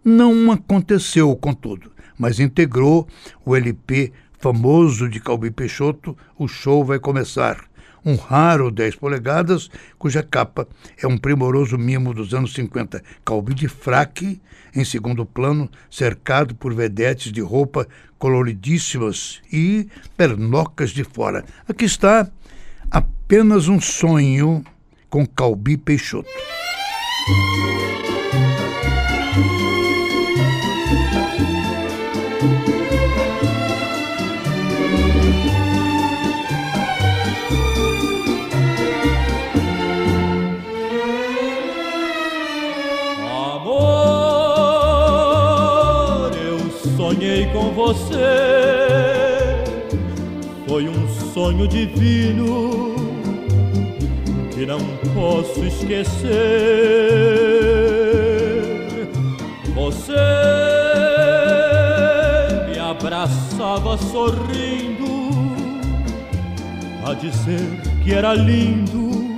não 0.06 0.52
aconteceu, 0.52 1.36
contudo, 1.36 1.92
mas 2.18 2.40
integrou 2.40 3.08
o 3.44 3.56
LP 3.56 4.14
famoso 4.40 5.10
de 5.10 5.20
Calbi 5.20 5.50
Peixoto, 5.50 6.16
O 6.38 6.48
Show 6.48 6.86
Vai 6.86 7.00
Começar, 7.00 7.66
um 8.06 8.16
raro 8.16 8.70
10 8.70 8.96
polegadas, 8.96 9.70
cuja 9.98 10.22
capa 10.22 10.68
é 11.02 11.08
um 11.08 11.18
primoroso 11.18 11.78
mimo 11.78 12.14
dos 12.14 12.34
anos 12.34 12.54
50, 12.54 13.04
Calbi 13.26 13.56
de 13.56 13.68
fraque, 13.68 14.40
em 14.74 14.86
segundo 14.86 15.26
plano, 15.26 15.68
cercado 15.90 16.54
por 16.54 16.76
vedetes 16.76 17.32
de 17.32 17.42
roupa 17.42 17.88
coloridíssimas 18.20 19.42
e 19.52 19.88
pernocas 20.16 20.92
de 20.92 21.04
fora. 21.04 21.44
Aqui 21.68 21.86
está 21.86 22.30
apenas 22.92 23.68
um 23.68 23.82
sonho 23.82 24.64
com 25.10 25.26
Calbi 25.26 25.78
Peixoto. 25.78 26.30
com 47.54 47.72
você 47.72 48.16
foi 50.68 50.88
um 50.88 51.08
sonho 51.34 51.68
divino 51.68 52.89
que 54.60 54.66
não 54.66 54.80
posso 55.14 55.64
esquecer. 55.64 56.28
Você 59.74 60.12
me 62.68 62.78
abraçava 62.78 63.98
sorrindo 63.98 65.30
a 67.06 67.14
dizer 67.14 67.62
que 68.04 68.14
era 68.14 68.34
lindo 68.34 69.34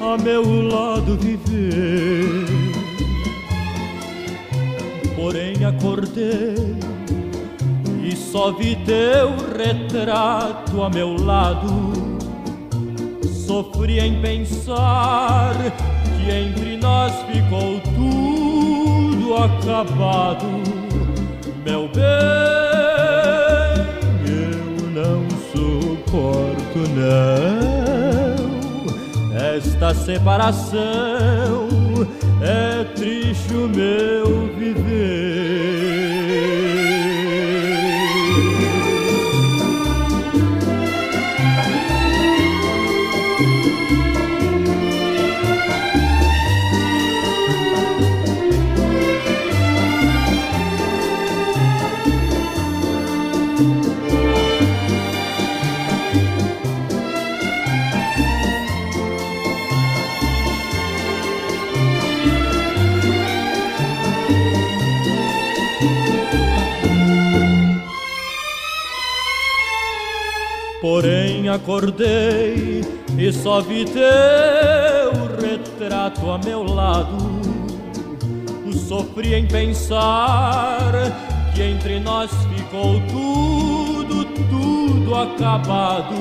a 0.00 0.16
meu 0.16 0.62
lado 0.62 1.18
viver. 1.18 2.46
Porém 5.14 5.66
acordei 5.66 6.78
e 8.02 8.16
só 8.16 8.52
vi 8.52 8.74
teu 8.86 9.34
retrato 9.54 10.82
a 10.82 10.88
meu 10.88 11.14
lado. 11.22 11.89
Sofri 13.50 13.98
em 13.98 14.22
pensar 14.22 15.56
que 15.56 16.30
entre 16.30 16.76
nós 16.76 17.12
ficou 17.22 17.80
tudo 17.96 19.34
acabado, 19.34 20.46
meu 21.64 21.88
bem. 21.88 22.04
Eu 24.24 24.86
não 24.92 25.28
suporto 25.50 26.78
não 26.94 28.36
esta 29.36 29.94
separação. 29.94 30.78
É 32.40 32.84
triste 32.94 33.52
o 33.52 33.68
meu 33.68 34.46
viver. 34.56 35.39
Acordei 71.48 72.82
e 73.18 73.32
só 73.32 73.60
vi 73.60 73.84
teu 73.84 74.00
retrato 75.40 76.30
a 76.30 76.38
meu 76.38 76.62
lado. 76.62 77.40
Sofri 78.90 79.34
em 79.34 79.46
pensar 79.46 80.90
que 81.54 81.62
entre 81.62 82.00
nós 82.00 82.28
ficou 82.52 83.00
tudo, 83.08 84.24
tudo 84.50 85.14
acabado. 85.14 86.16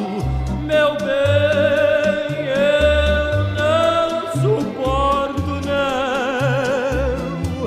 Meu 0.63 0.95
bem, 0.97 2.45
eu 2.45 3.43
não 3.57 4.31
suporto 4.39 5.49
não 5.65 7.65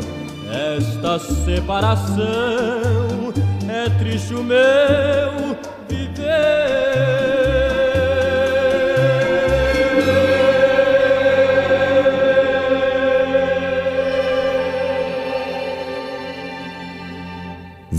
esta 0.52 1.18
separação. 1.18 2.22
É 3.68 3.88
triste 3.98 4.34
o 4.34 4.44
meu 4.44 5.58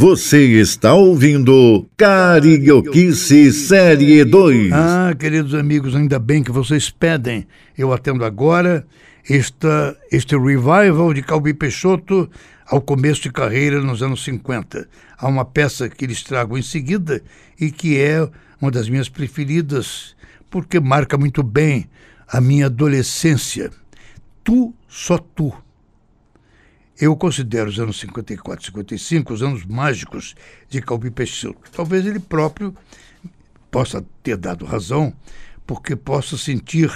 você 0.03 0.59
está 0.59 0.93
ouvindo 0.93 1.87
Carioquice 1.95 3.53
Série 3.53 4.25
2. 4.25 4.73
Ah, 4.73 5.15
queridos 5.17 5.55
amigos, 5.55 5.95
ainda 5.95 6.19
bem 6.19 6.43
que 6.43 6.51
vocês 6.51 6.89
pedem. 6.89 7.47
Eu 7.77 7.93
atendo 7.93 8.25
agora 8.25 8.85
esta, 9.29 9.97
este 10.11 10.35
revival 10.35 11.13
de 11.13 11.21
Calbi 11.21 11.53
Peixoto 11.53 12.29
ao 12.67 12.81
começo 12.81 13.21
de 13.21 13.31
carreira 13.31 13.79
nos 13.79 14.03
anos 14.03 14.25
50. 14.25 14.89
Há 15.17 15.25
uma 15.25 15.45
peça 15.45 15.87
que 15.87 16.03
eles 16.03 16.21
tragam 16.21 16.57
em 16.57 16.61
seguida 16.61 17.23
e 17.57 17.71
que 17.71 17.97
é 17.97 18.29
uma 18.61 18.69
das 18.69 18.89
minhas 18.89 19.07
preferidas, 19.07 20.17
porque 20.51 20.81
marca 20.81 21.17
muito 21.17 21.41
bem 21.41 21.89
a 22.27 22.41
minha 22.41 22.65
adolescência. 22.65 23.71
Tu, 24.43 24.73
só 24.85 25.17
tu. 25.17 25.62
Eu 26.99 27.15
considero 27.15 27.69
os 27.69 27.79
anos 27.79 27.99
54 27.99 28.61
e 28.61 28.65
55 28.67 29.33
os 29.33 29.41
anos 29.41 29.65
mágicos 29.65 30.35
de 30.69 30.79
Calbi 30.79 31.09
Peixoto. 31.09 31.71
Talvez 31.71 32.05
ele 32.05 32.19
próprio 32.19 32.75
possa 33.71 34.05
ter 34.21 34.37
dado 34.37 34.63
razão, 34.63 35.11
porque 35.65 35.95
possa 35.95 36.37
sentir 36.37 36.91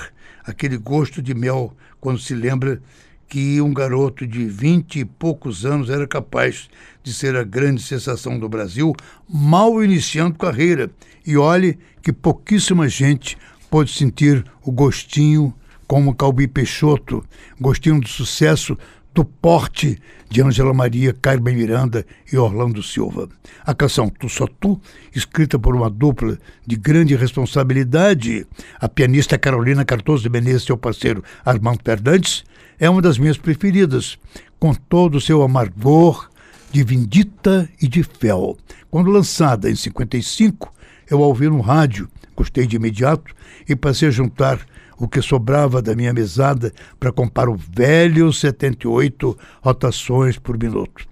aquele 0.46 0.78
gosto 0.78 1.22
de 1.22 1.34
mel 1.34 1.76
quando 2.00 2.20
se 2.20 2.36
lembra 2.36 2.80
que 3.28 3.60
um 3.60 3.74
garoto 3.74 4.26
de 4.26 4.46
vinte 4.46 5.00
e 5.00 5.06
poucos 5.06 5.66
anos 5.66 5.90
era 5.90 6.08
capaz 6.08 6.70
de 7.04 7.12
ser 7.12 7.36
a 7.36 7.44
grande 7.44 7.82
sensação 7.82 8.40
do 8.40 8.48
Brasil, 8.48 8.96
mal 9.28 9.84
iniciando 9.84 10.38
carreira. 10.38 10.92
E 11.26 11.36
olhe 11.36 11.78
que 12.02 12.14
pouquíssima 12.14 12.88
gente 12.88 13.36
pode 13.70 13.92
sentir 13.92 14.46
o 14.64 14.72
gostinho 14.72 15.54
como 15.88 16.14
Calbi 16.14 16.48
Peixoto, 16.48 17.26
gostinho 17.60 18.00
do 18.00 18.08
sucesso 18.08 18.78
do 19.18 19.26
porte 19.26 20.00
de 20.30 20.44
Ângela 20.44 20.76
Maria, 20.76 21.12
Carmen 21.12 21.56
Miranda 21.56 22.06
e 22.32 22.38
Orlando 22.38 22.84
Silva. 22.84 23.28
A 23.66 23.74
canção 23.74 24.10
Tu 24.10 24.30
Só 24.30 24.46
Tu, 24.46 24.80
escrita 25.12 25.58
por 25.58 25.76
uma 25.76 25.90
dupla 25.90 26.38
de 26.68 26.76
grande 26.76 27.16
responsabilidade, 27.16 28.46
a 28.80 28.88
pianista 28.88 29.36
Carolina 29.36 29.84
Cardoso 29.84 30.22
de 30.22 30.30
Menezes 30.30 30.62
e 30.62 30.66
seu 30.68 30.78
parceiro 30.78 31.24
Armando 31.44 31.80
Fernandes, 31.84 32.44
é 32.78 32.88
uma 32.88 33.02
das 33.02 33.18
minhas 33.18 33.40
preferidas, 33.40 34.20
com 34.60 34.72
todo 34.72 35.16
o 35.16 35.22
seu 35.22 35.42
amargor 35.42 36.30
de 36.72 36.84
Vindita 36.84 37.68
e 37.82 37.88
de 37.88 38.04
Fel. 38.04 38.56
Quando 38.92 39.10
lançada 39.10 39.68
em 39.68 39.76
55, 39.76 40.72
eu 41.10 41.24
a 41.24 41.26
ouvi 41.26 41.50
no 41.50 41.62
rádio, 41.62 42.08
gostei 42.36 42.68
de 42.68 42.76
imediato 42.76 43.34
e 43.68 43.76
passei 43.76 44.10
a 44.10 44.12
juntar 44.12 44.64
o 44.98 45.08
que 45.08 45.22
sobrava 45.22 45.82
da 45.82 45.96
minha 45.96 46.14
mesada 46.14 46.74
para 47.00 47.12
comprar 47.12 47.50
o 47.50 47.56
velho 47.56 48.32
78 48.34 49.38
rotações 49.62 50.38
por 50.38 50.58
minuto. 50.58 51.06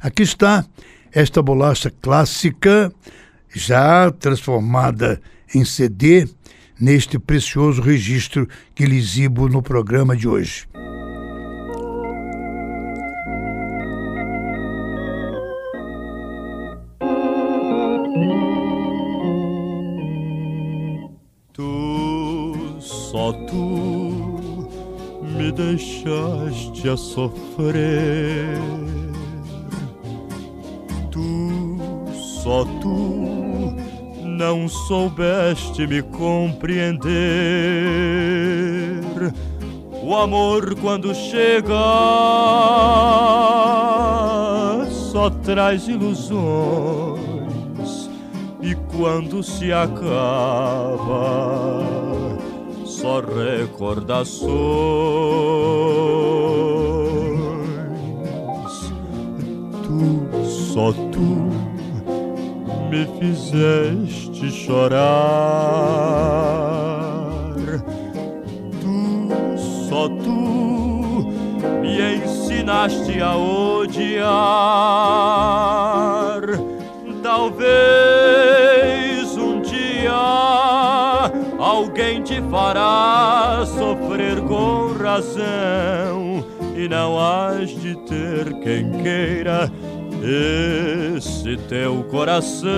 Aqui 0.00 0.22
está 0.22 0.64
esta 1.12 1.42
bolacha 1.42 1.90
clássica, 1.90 2.92
já 3.54 4.10
transformada 4.10 5.20
em 5.54 5.64
CD, 5.64 6.26
neste 6.80 7.18
precioso 7.18 7.80
registro 7.80 8.48
que 8.74 8.84
lhe 8.84 8.98
exibo 8.98 9.48
no 9.48 9.62
programa 9.62 10.16
de 10.16 10.26
hoje. 10.26 10.66
Só 23.12 23.30
tu 23.46 24.40
me 25.36 25.52
deixaste 25.52 26.88
a 26.88 26.96
sofrer. 26.96 28.56
Tu, 31.10 31.76
só 32.42 32.64
tu, 32.80 33.76
não 34.24 34.66
soubeste 34.66 35.86
me 35.86 36.00
compreender. 36.00 37.02
O 40.02 40.16
amor, 40.16 40.74
quando 40.76 41.14
chega, 41.14 41.74
só 44.88 45.28
traz 45.28 45.86
ilusões. 45.86 47.20
E 48.62 48.74
quando 48.96 49.42
se 49.42 49.70
acaba, 49.70 50.62
só 53.02 53.18
recordações. 53.18 54.46
Tu, 59.82 59.98
só 60.44 60.92
tu, 61.10 61.50
me 62.88 63.04
fizeste 63.18 64.48
chorar. 64.52 65.02
Tu, 68.80 68.96
só 69.88 70.08
tu, 70.08 71.26
me 71.80 72.14
ensinaste 72.14 73.20
a 73.20 73.36
odiar. 73.36 74.22
Talvez 77.20 78.01
alguém 81.82 82.22
te 82.22 82.40
fará 82.42 83.64
sofrer 83.66 84.40
com 84.42 84.92
razão 84.92 86.44
e 86.76 86.88
não 86.88 87.18
has 87.18 87.70
de 87.70 87.96
ter 88.06 88.52
quem 88.60 88.90
queira 89.02 89.70
esse 91.16 91.56
teu 91.68 92.04
coração. 92.04 92.70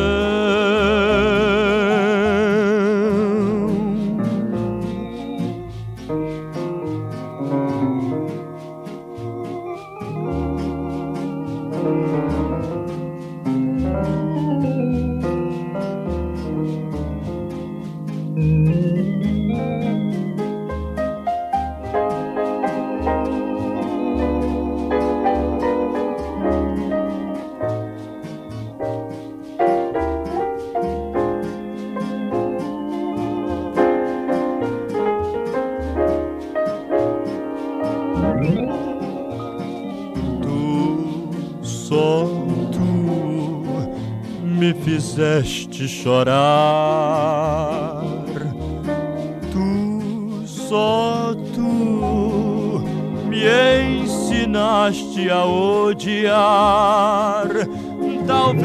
Fizeste 44.73 45.89
chorar. 45.89 48.03
Tu, 49.53 50.47
só 50.47 51.35
tu, 51.55 52.81
me 53.29 53.45
ensinaste 54.03 55.29
a 55.29 55.45
odiar. 55.45 57.49
Talvez 58.27 58.65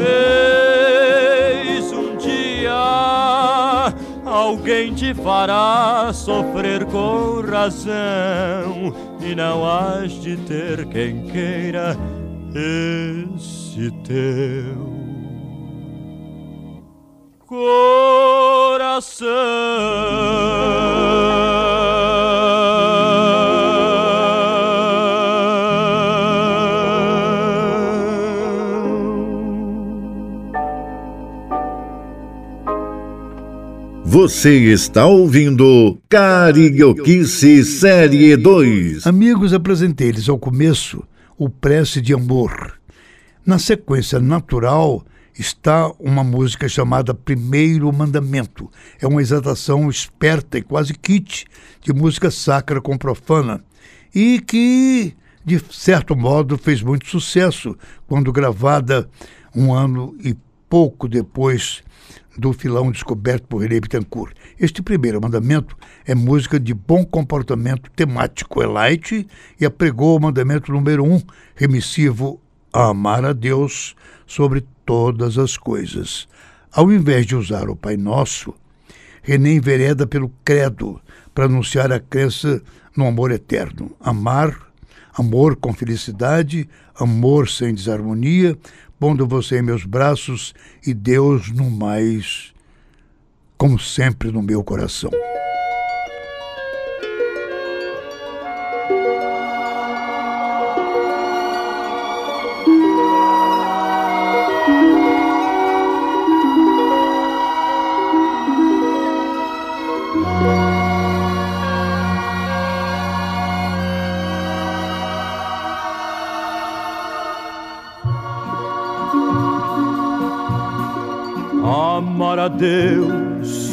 um 1.92 2.16
dia 2.16 3.92
alguém 4.24 4.94
te 4.94 5.12
fará 5.12 6.10
sofrer 6.14 6.86
com 6.86 7.42
razão 7.42 8.94
e 9.20 9.34
não 9.34 9.66
has 9.66 10.12
de 10.12 10.36
ter 10.36 10.86
quem 10.86 11.26
queira 11.26 11.94
esse 12.54 13.90
teu. 14.04 14.99
Você 34.04 34.70
está 34.70 35.06
ouvindo 35.06 36.00
Carioquice 36.08 37.64
Série 37.64 38.36
2. 38.36 39.08
Amigos, 39.08 39.52
apresentei-lhes 39.52 40.28
ao 40.28 40.38
começo 40.38 41.02
o 41.36 41.48
Prece 41.48 42.00
de 42.00 42.14
Amor. 42.14 42.78
Na 43.44 43.58
sequência 43.58 44.20
natural, 44.20 45.04
está 45.40 45.90
uma 45.98 46.22
música 46.22 46.68
chamada 46.68 47.14
Primeiro 47.14 47.90
Mandamento. 47.90 48.70
É 49.00 49.06
uma 49.06 49.22
exaltação 49.22 49.88
esperta 49.88 50.58
e 50.58 50.62
quase 50.62 50.92
kit 50.92 51.46
de 51.80 51.94
música 51.94 52.30
sacra 52.30 52.80
com 52.80 52.98
profana 52.98 53.64
e 54.14 54.38
que, 54.40 55.14
de 55.42 55.58
certo 55.70 56.14
modo, 56.14 56.58
fez 56.58 56.82
muito 56.82 57.08
sucesso 57.08 57.74
quando 58.06 58.30
gravada 58.30 59.08
um 59.56 59.72
ano 59.72 60.14
e 60.22 60.36
pouco 60.68 61.08
depois 61.08 61.82
do 62.36 62.52
filão 62.52 62.92
descoberto 62.92 63.48
por 63.48 63.62
René 63.62 63.80
Bittencourt. 63.80 64.36
Este 64.58 64.82
primeiro 64.82 65.20
mandamento 65.22 65.74
é 66.04 66.14
música 66.14 66.60
de 66.60 66.74
bom 66.74 67.04
comportamento 67.04 67.90
temático, 67.90 68.62
é 68.62 68.66
light 68.66 69.26
e 69.58 69.64
apregou 69.64 70.16
o 70.16 70.20
mandamento 70.20 70.70
número 70.70 71.02
um, 71.02 71.20
remissivo 71.54 72.40
a 72.72 72.88
amar 72.88 73.24
a 73.24 73.32
Deus 73.32 73.96
sobre 74.26 74.64
todas 74.90 75.38
as 75.38 75.56
coisas. 75.56 76.26
Ao 76.72 76.90
invés 76.90 77.24
de 77.24 77.36
usar 77.36 77.70
o 77.70 77.76
Pai 77.76 77.96
Nosso, 77.96 78.52
René 79.22 79.52
envereda 79.52 80.04
pelo 80.04 80.32
credo 80.44 81.00
para 81.32 81.44
anunciar 81.44 81.92
a 81.92 82.00
crença 82.00 82.60
no 82.96 83.06
amor 83.06 83.30
eterno. 83.30 83.92
Amar, 84.00 84.52
amor 85.16 85.54
com 85.54 85.72
felicidade, 85.72 86.68
amor 86.98 87.48
sem 87.48 87.72
desarmonia, 87.72 88.58
pondo 88.98 89.28
você 89.28 89.60
em 89.60 89.62
meus 89.62 89.84
braços 89.84 90.52
e 90.84 90.92
Deus 90.92 91.52
no 91.52 91.70
mais, 91.70 92.52
como 93.56 93.78
sempre 93.78 94.32
no 94.32 94.42
meu 94.42 94.64
coração. 94.64 95.12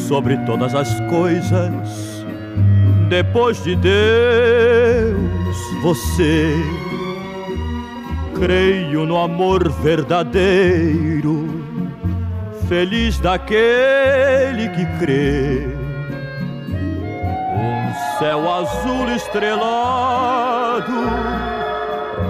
Sobre 0.08 0.38
todas 0.38 0.74
as 0.74 0.98
coisas. 1.02 2.24
Depois 3.10 3.62
de 3.62 3.76
Deus, 3.76 5.56
você. 5.82 6.54
Creio 8.34 9.04
no 9.04 9.18
amor 9.18 9.68
verdadeiro, 9.68 11.62
feliz 12.68 13.18
daquele 13.18 14.68
que 14.68 14.86
crê. 14.98 15.68
Um 17.54 18.18
céu 18.18 18.50
azul 18.50 19.10
estrelado 19.10 20.92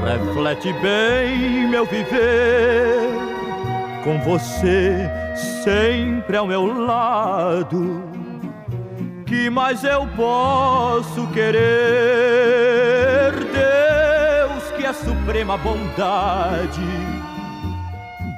reflete 0.05 0.73
bem 0.81 1.69
meu 1.69 1.85
viver 1.85 3.11
com 4.03 4.19
você 4.21 5.28
sempre 5.69 6.35
ao 6.39 6.47
meu 6.47 6.87
lado. 6.87 8.03
Que 9.27 9.51
mais 9.51 9.85
eu 9.85 10.07
posso 10.17 11.27
querer? 11.29 11.59
Deus, 13.35 14.71
que 14.75 14.87
é 14.87 14.93
suprema 14.95 15.59
bondade, 15.59 16.81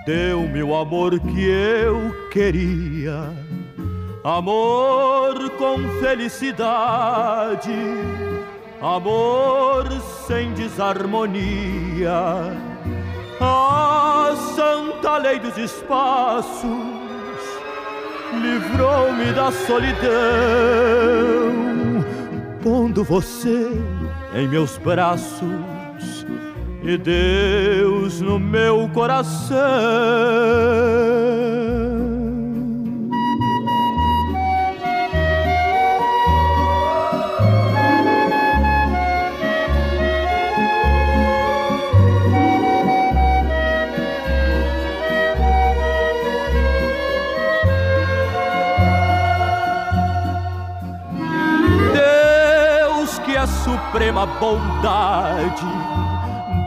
deu-me 0.04 0.60
o 0.60 0.74
amor 0.74 1.20
que 1.20 1.48
eu 1.48 2.28
queria. 2.32 3.32
Amor 4.24 5.50
com 5.50 5.78
felicidade, 6.00 7.72
amor 8.82 9.88
sem 10.26 10.52
desarmonia 10.54 12.10
a 13.40 14.34
santa 14.56 15.16
lei 15.16 15.38
dos 15.38 15.56
espaços 15.56 16.89
livrou-me 18.40 19.32
da 19.32 19.52
solidão, 19.52 20.10
pondo 22.62 23.04
você 23.04 23.68
em 24.34 24.48
meus 24.48 24.78
braços 24.78 26.26
e 26.82 26.96
Deus 26.96 28.20
no 28.20 28.38
meu 28.38 28.88
coração. 28.88 29.58
Suprema 54.10 54.26
bondade. 54.26 55.66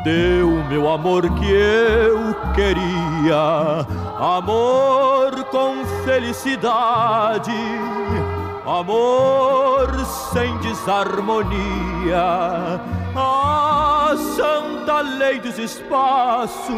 Deu 0.04 0.64
meu 0.70 0.90
amor 0.90 1.30
que 1.36 1.52
eu 1.52 2.34
queria, 2.54 3.86
amor 4.18 5.44
com 5.46 5.86
felicidade, 6.04 7.52
amor 8.66 10.06
sem 10.34 10.58
desarmonia, 10.58 12.18
a 13.16 14.14
santa 14.36 15.02
lei 15.02 15.40
dos 15.40 15.58
espaços 15.58 16.74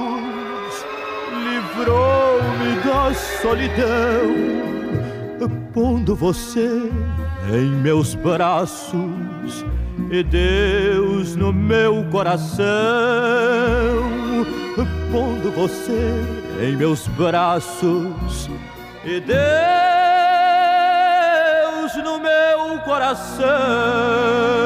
livrou-me 1.31 2.75
da 2.83 3.13
solidão, 3.41 4.35
pondo 5.73 6.15
você 6.15 6.91
em 7.53 7.69
meus 7.69 8.15
braços 8.15 9.65
e 10.09 10.23
Deus 10.23 11.35
no 11.35 11.53
meu 11.53 12.03
coração, 12.11 12.65
pondo 15.11 15.51
você 15.51 16.13
em 16.61 16.75
meus 16.75 17.07
braços 17.09 18.49
e 19.03 19.19
Deus 19.19 19.35
no 22.03 22.19
meu 22.19 22.79
coração. 22.79 24.64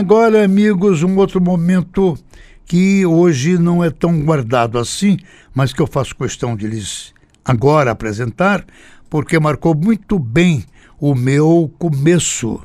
Agora, 0.00 0.42
amigos, 0.42 1.02
um 1.02 1.14
outro 1.18 1.42
momento 1.42 2.16
que 2.64 3.04
hoje 3.04 3.58
não 3.58 3.84
é 3.84 3.90
tão 3.90 4.18
guardado 4.24 4.78
assim, 4.78 5.18
mas 5.54 5.74
que 5.74 5.82
eu 5.82 5.86
faço 5.86 6.16
questão 6.16 6.56
de 6.56 6.66
lhes 6.66 7.12
agora 7.44 7.90
apresentar, 7.90 8.64
porque 9.10 9.38
marcou 9.38 9.74
muito 9.74 10.18
bem 10.18 10.64
o 10.98 11.14
meu 11.14 11.70
começo, 11.78 12.58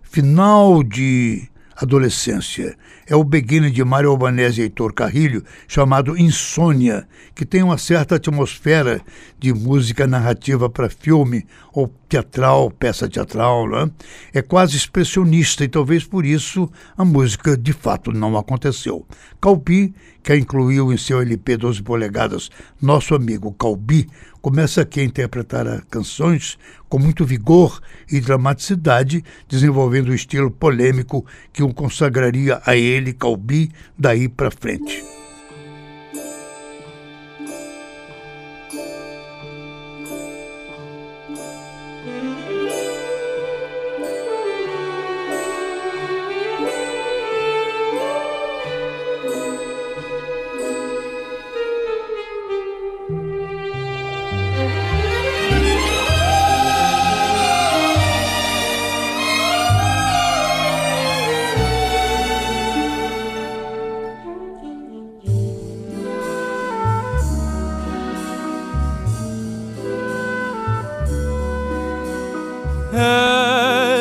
final 0.00 0.84
de 0.84 1.48
adolescência. 1.76 2.76
É 3.06 3.14
o 3.14 3.22
beginning 3.22 3.70
de 3.70 3.84
Mário 3.84 4.10
Albanese 4.10 4.60
e 4.60 4.64
Heitor 4.64 4.92
Carrilho, 4.92 5.44
chamado 5.68 6.16
Insônia, 6.18 7.06
que 7.34 7.44
tem 7.44 7.62
uma 7.62 7.78
certa 7.78 8.16
atmosfera 8.16 9.00
de 9.38 9.52
música 9.52 10.06
narrativa 10.06 10.70
para 10.70 10.88
filme 10.88 11.46
ou 11.72 11.92
teatral, 12.08 12.70
peça 12.70 13.08
teatral, 13.08 13.68
né? 13.68 13.90
é 14.32 14.40
quase 14.40 14.76
expressionista 14.76 15.62
e 15.64 15.68
talvez 15.68 16.04
por 16.04 16.24
isso 16.24 16.70
a 16.96 17.04
música 17.04 17.56
de 17.56 17.72
fato 17.72 18.10
não 18.10 18.36
aconteceu. 18.36 19.06
Calbi, 19.40 19.94
que 20.26 20.34
incluiu 20.34 20.92
em 20.92 20.96
seu 20.96 21.20
LP 21.20 21.56
12 21.56 21.84
polegadas, 21.84 22.50
nosso 22.82 23.14
amigo 23.14 23.52
Calbi, 23.52 24.08
começa 24.42 24.82
aqui 24.82 24.98
a 24.98 25.04
interpretar 25.04 25.84
canções 25.88 26.58
com 26.88 26.98
muito 26.98 27.24
vigor 27.24 27.80
e 28.10 28.20
dramaticidade, 28.20 29.22
desenvolvendo 29.48 30.08
o 30.08 30.14
estilo 30.14 30.50
polêmico 30.50 31.24
que 31.52 31.62
o 31.62 31.72
consagraria 31.72 32.60
a 32.66 32.74
ele, 32.76 33.12
Calbi, 33.12 33.70
daí 33.96 34.28
para 34.28 34.50
frente. 34.50 35.04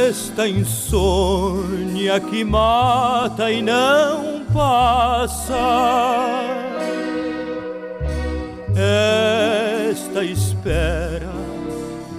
Esta 0.07 0.47
insônia 0.47 2.19
que 2.19 2.43
mata 2.43 3.51
e 3.51 3.61
não 3.61 4.45
passa. 4.53 5.55
Esta 9.89 10.23
espera 10.23 11.33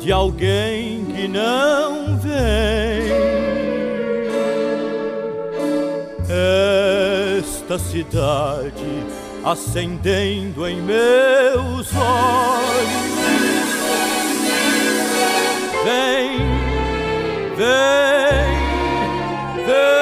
de 0.00 0.10
alguém 0.10 1.04
que 1.04 1.28
não 1.28 2.18
vem. 2.18 3.06
Esta 7.38 7.78
cidade 7.78 9.06
acendendo 9.44 10.66
em 10.66 10.82
meus 10.82 11.88
olhos. 11.94 13.16
Vem, 15.84 16.15
vem, 17.56 18.56
vem. 19.64 19.96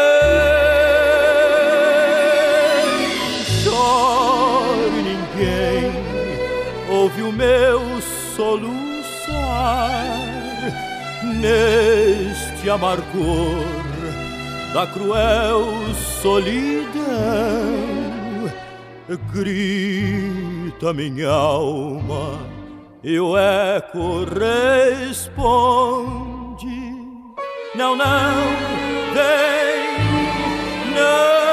Chore 3.62 5.02
ninguém, 5.02 5.92
ouve 6.90 7.22
o 7.22 7.32
meu 7.32 7.80
soluçar 8.36 8.74
neste 11.22 12.68
amargor 12.68 13.64
da 14.72 14.86
cruel 14.86 15.94
solidão. 16.22 17.05
Grita 19.32 20.92
minha 20.94 21.28
alma 21.28 22.38
e 23.02 23.20
o 23.20 23.36
eco 23.36 24.24
responde: 25.05 26.34
Não, 27.75 27.97
não, 27.97 28.07
vem, 29.12 29.99
não, 30.95 31.43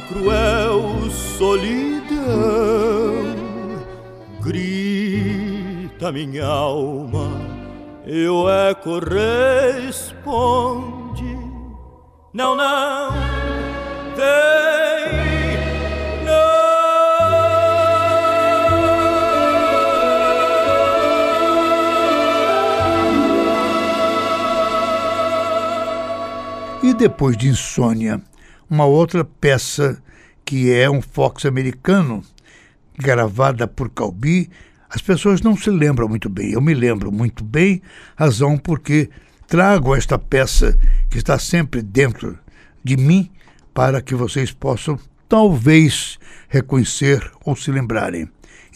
cruel 0.00 1.10
solidão. 1.10 2.16
Grita 4.42 6.12
minha 6.12 6.46
alma, 6.46 7.30
e 8.06 8.26
o 8.28 8.48
eco 8.48 8.98
responde: 8.98 10.44
Não, 12.32 12.56
não, 12.56 13.10
vem. 14.16 14.56
E 26.86 26.94
depois 26.94 27.36
de 27.36 27.48
Insônia, 27.48 28.22
uma 28.68 28.84
outra 28.84 29.24
peça 29.24 30.02
que 30.44 30.72
é 30.72 30.88
um 30.88 31.02
fox 31.02 31.44
americano, 31.44 32.22
gravada 32.98 33.66
por 33.66 33.90
Calbi, 33.90 34.48
as 34.88 35.02
pessoas 35.02 35.40
não 35.40 35.56
se 35.56 35.70
lembram 35.70 36.08
muito 36.08 36.28
bem. 36.28 36.52
Eu 36.52 36.60
me 36.60 36.72
lembro 36.72 37.10
muito 37.10 37.44
bem, 37.44 37.82
razão 38.16 38.56
porque 38.56 39.10
trago 39.46 39.94
esta 39.94 40.18
peça 40.18 40.78
que 41.10 41.18
está 41.18 41.38
sempre 41.38 41.82
dentro 41.82 42.38
de 42.82 42.96
mim 42.96 43.30
para 43.74 44.00
que 44.00 44.14
vocês 44.14 44.52
possam 44.52 44.98
talvez 45.28 46.18
reconhecer 46.48 47.30
ou 47.44 47.56
se 47.56 47.70
lembrarem. 47.70 48.28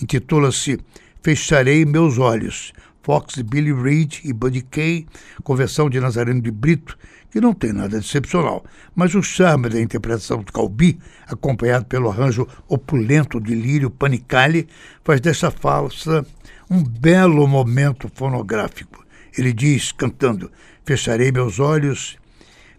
Intitula-se 0.02 0.78
Fecharei 1.22 1.84
Meus 1.84 2.18
Olhos. 2.18 2.72
Fox, 3.02 3.40
Billy 3.40 3.72
Reed 3.72 4.18
e 4.24 4.32
Buddy 4.32 4.62
Kay, 4.62 5.06
com 5.42 5.56
versão 5.56 5.88
de 5.88 5.98
Nazareno 5.98 6.40
de 6.40 6.50
Brito, 6.50 6.98
que 7.30 7.40
não 7.40 7.54
tem 7.54 7.72
nada 7.72 7.98
de 7.98 8.04
excepcional. 8.04 8.64
Mas 8.94 9.14
o 9.14 9.22
charme 9.22 9.68
da 9.68 9.80
interpretação 9.80 10.42
do 10.42 10.52
Calbi, 10.52 10.98
acompanhado 11.26 11.84
pelo 11.86 12.10
arranjo 12.10 12.46
opulento 12.68 13.40
de 13.40 13.54
Lírio 13.54 13.90
Panicali, 13.90 14.68
faz 15.04 15.20
dessa 15.20 15.50
falsa 15.50 16.26
um 16.70 16.82
belo 16.82 17.46
momento 17.46 18.10
fonográfico. 18.14 19.04
Ele 19.36 19.52
diz, 19.52 19.92
cantando: 19.92 20.50
Fecharei 20.84 21.30
meus 21.30 21.60
olhos, 21.60 22.16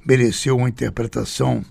mereceu 0.06 0.58
uma 0.58 0.70
interpretação 0.70 1.64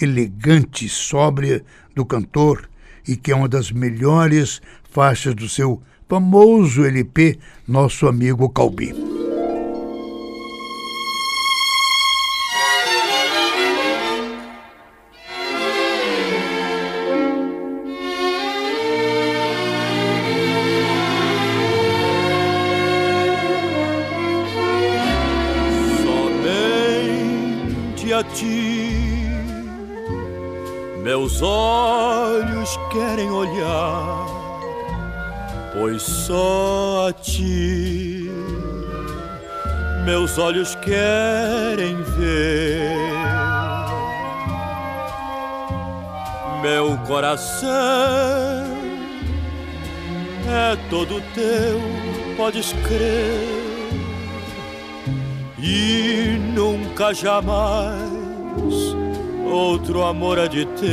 elegante, 0.00 0.88
sóbria 0.88 1.64
do 1.94 2.04
cantor 2.04 2.68
e 3.06 3.16
que 3.16 3.32
é 3.32 3.36
uma 3.36 3.48
das 3.48 3.70
melhores 3.70 4.60
faixas 4.90 5.34
do 5.34 5.48
seu 5.48 5.80
famoso 6.08 6.84
LP, 6.84 7.38
nosso 7.66 8.06
amigo 8.06 8.48
Calbi. 8.50 9.15
Olhos 40.46 40.76
querem 40.76 41.96
ver. 42.16 42.94
Meu 46.62 46.96
coração 46.98 47.68
é 50.48 50.76
todo 50.88 51.20
teu, 51.34 51.80
podes 52.36 52.72
crer, 52.86 53.90
e 55.58 56.38
nunca 56.54 57.12
jamais 57.12 58.00
outro 59.44 60.04
amor 60.04 60.38
há 60.38 60.46
de 60.46 60.64
ter. 60.64 60.86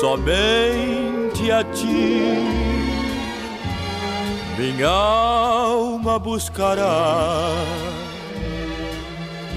Somente 0.00 1.50
a 1.50 1.64
ti, 1.64 2.57
minha 4.58 4.88
alma 4.88 6.18
buscará. 6.18 7.52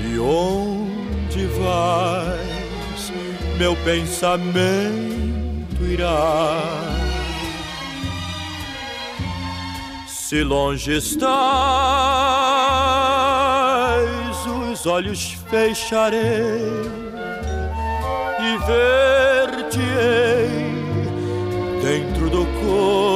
E 0.05 0.19
onde 0.19 1.47
vais, 1.47 3.11
meu 3.57 3.75
pensamento 3.77 4.91
irá. 5.81 6.61
Se 10.05 10.43
longe 10.43 10.97
estás, 10.97 11.25
os 14.71 14.85
olhos 14.85 15.35
fecharei 15.49 16.61
e 18.39 18.57
ver-te-ei 18.67 19.81
dentro 21.81 22.29
do 22.29 22.45
coração. 22.45 23.10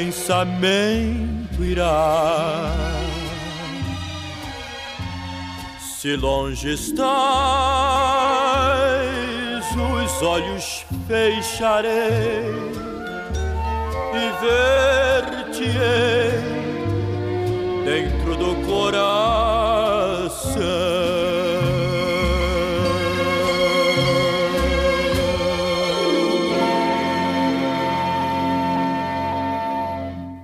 Pensamento 0.00 1.62
irá. 1.62 2.72
Se 5.78 6.16
longe 6.16 6.72
estás, 6.72 7.04
os 9.76 10.22
olhos 10.22 10.86
fecharei 11.06 12.46
e 14.14 14.32
ver-te-ei 14.40 16.40
dentro 17.84 18.34
do 18.36 18.56
coração. 18.66 20.00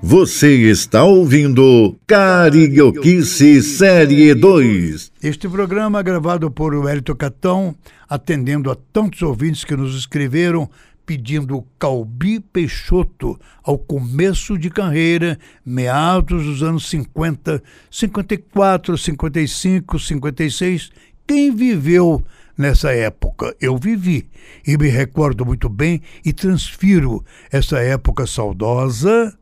Você 0.09 0.71
está 0.71 1.03
ouvindo 1.03 1.99
Carioquice 2.07 3.61
Série 3.61 4.33
2. 4.37 5.11
Este 5.21 5.49
programa 5.49 5.99
é 5.99 6.03
gravado 6.05 6.49
por 6.49 6.73
Wellington 6.73 7.17
Catão, 7.17 7.75
atendendo 8.09 8.71
a 8.71 8.77
tantos 8.77 9.21
ouvintes 9.23 9.65
que 9.65 9.75
nos 9.75 9.97
escreveram 9.97 10.71
pedindo 11.05 11.67
Calbi 11.77 12.39
Peixoto 12.39 13.37
ao 13.65 13.77
começo 13.77 14.57
de 14.57 14.71
carreira, 14.71 15.37
meados 15.65 16.45
dos 16.45 16.63
anos 16.63 16.89
50, 16.89 17.61
54, 17.91 18.97
55, 18.97 19.99
56. 19.99 20.91
Quem 21.27 21.53
viveu 21.53 22.23
nessa 22.57 22.93
época? 22.93 23.57
Eu 23.61 23.77
vivi 23.77 24.31
e 24.65 24.79
me 24.79 24.87
recordo 24.87 25.45
muito 25.45 25.69
bem 25.69 26.01
e 26.25 26.33
transfiro 26.33 27.25
essa 27.51 27.81
época 27.81 28.25
saudosa 28.25 29.37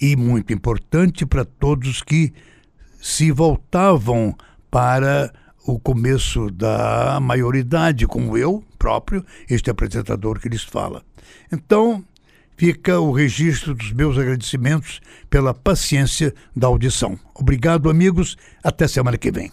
e 0.00 0.16
muito 0.16 0.52
importante 0.52 1.24
para 1.24 1.44
todos 1.44 2.02
que 2.02 2.32
se 3.00 3.30
voltavam 3.30 4.34
para 4.70 5.32
o 5.66 5.78
começo 5.78 6.50
da 6.50 7.18
maioridade, 7.20 8.06
como 8.06 8.36
eu 8.36 8.62
próprio, 8.78 9.24
este 9.48 9.70
apresentador 9.70 10.38
que 10.38 10.48
lhes 10.48 10.62
fala. 10.62 11.02
Então, 11.50 12.04
fica 12.56 12.98
o 13.00 13.12
registro 13.12 13.74
dos 13.74 13.92
meus 13.92 14.18
agradecimentos 14.18 15.00
pela 15.30 15.54
paciência 15.54 16.34
da 16.54 16.66
audição. 16.66 17.18
Obrigado, 17.34 17.88
amigos. 17.88 18.36
Até 18.62 18.86
semana 18.86 19.16
que 19.16 19.30
vem. 19.30 19.50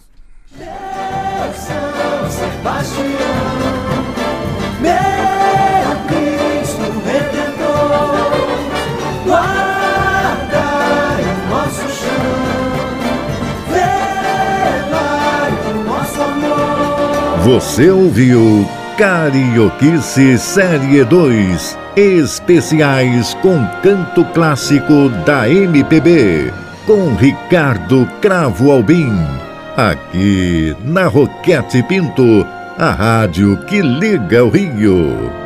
Você 17.44 17.90
ouviu 17.90 18.64
Carioquice 18.96 20.38
Série 20.38 21.02
2 21.04 21.76
Especiais 21.96 23.34
com 23.42 23.66
canto 23.82 24.24
clássico 24.26 25.08
da 25.26 25.50
MPB 25.50 26.52
com 26.86 27.16
Ricardo 27.16 28.08
Cravo 28.20 28.70
Albim. 28.70 29.12
Aqui 29.76 30.76
na 30.84 31.08
Roquete 31.08 31.82
Pinto, 31.82 32.46
a 32.78 32.92
rádio 32.92 33.56
que 33.64 33.82
liga 33.82 34.44
o 34.44 34.48
Rio. 34.48 35.41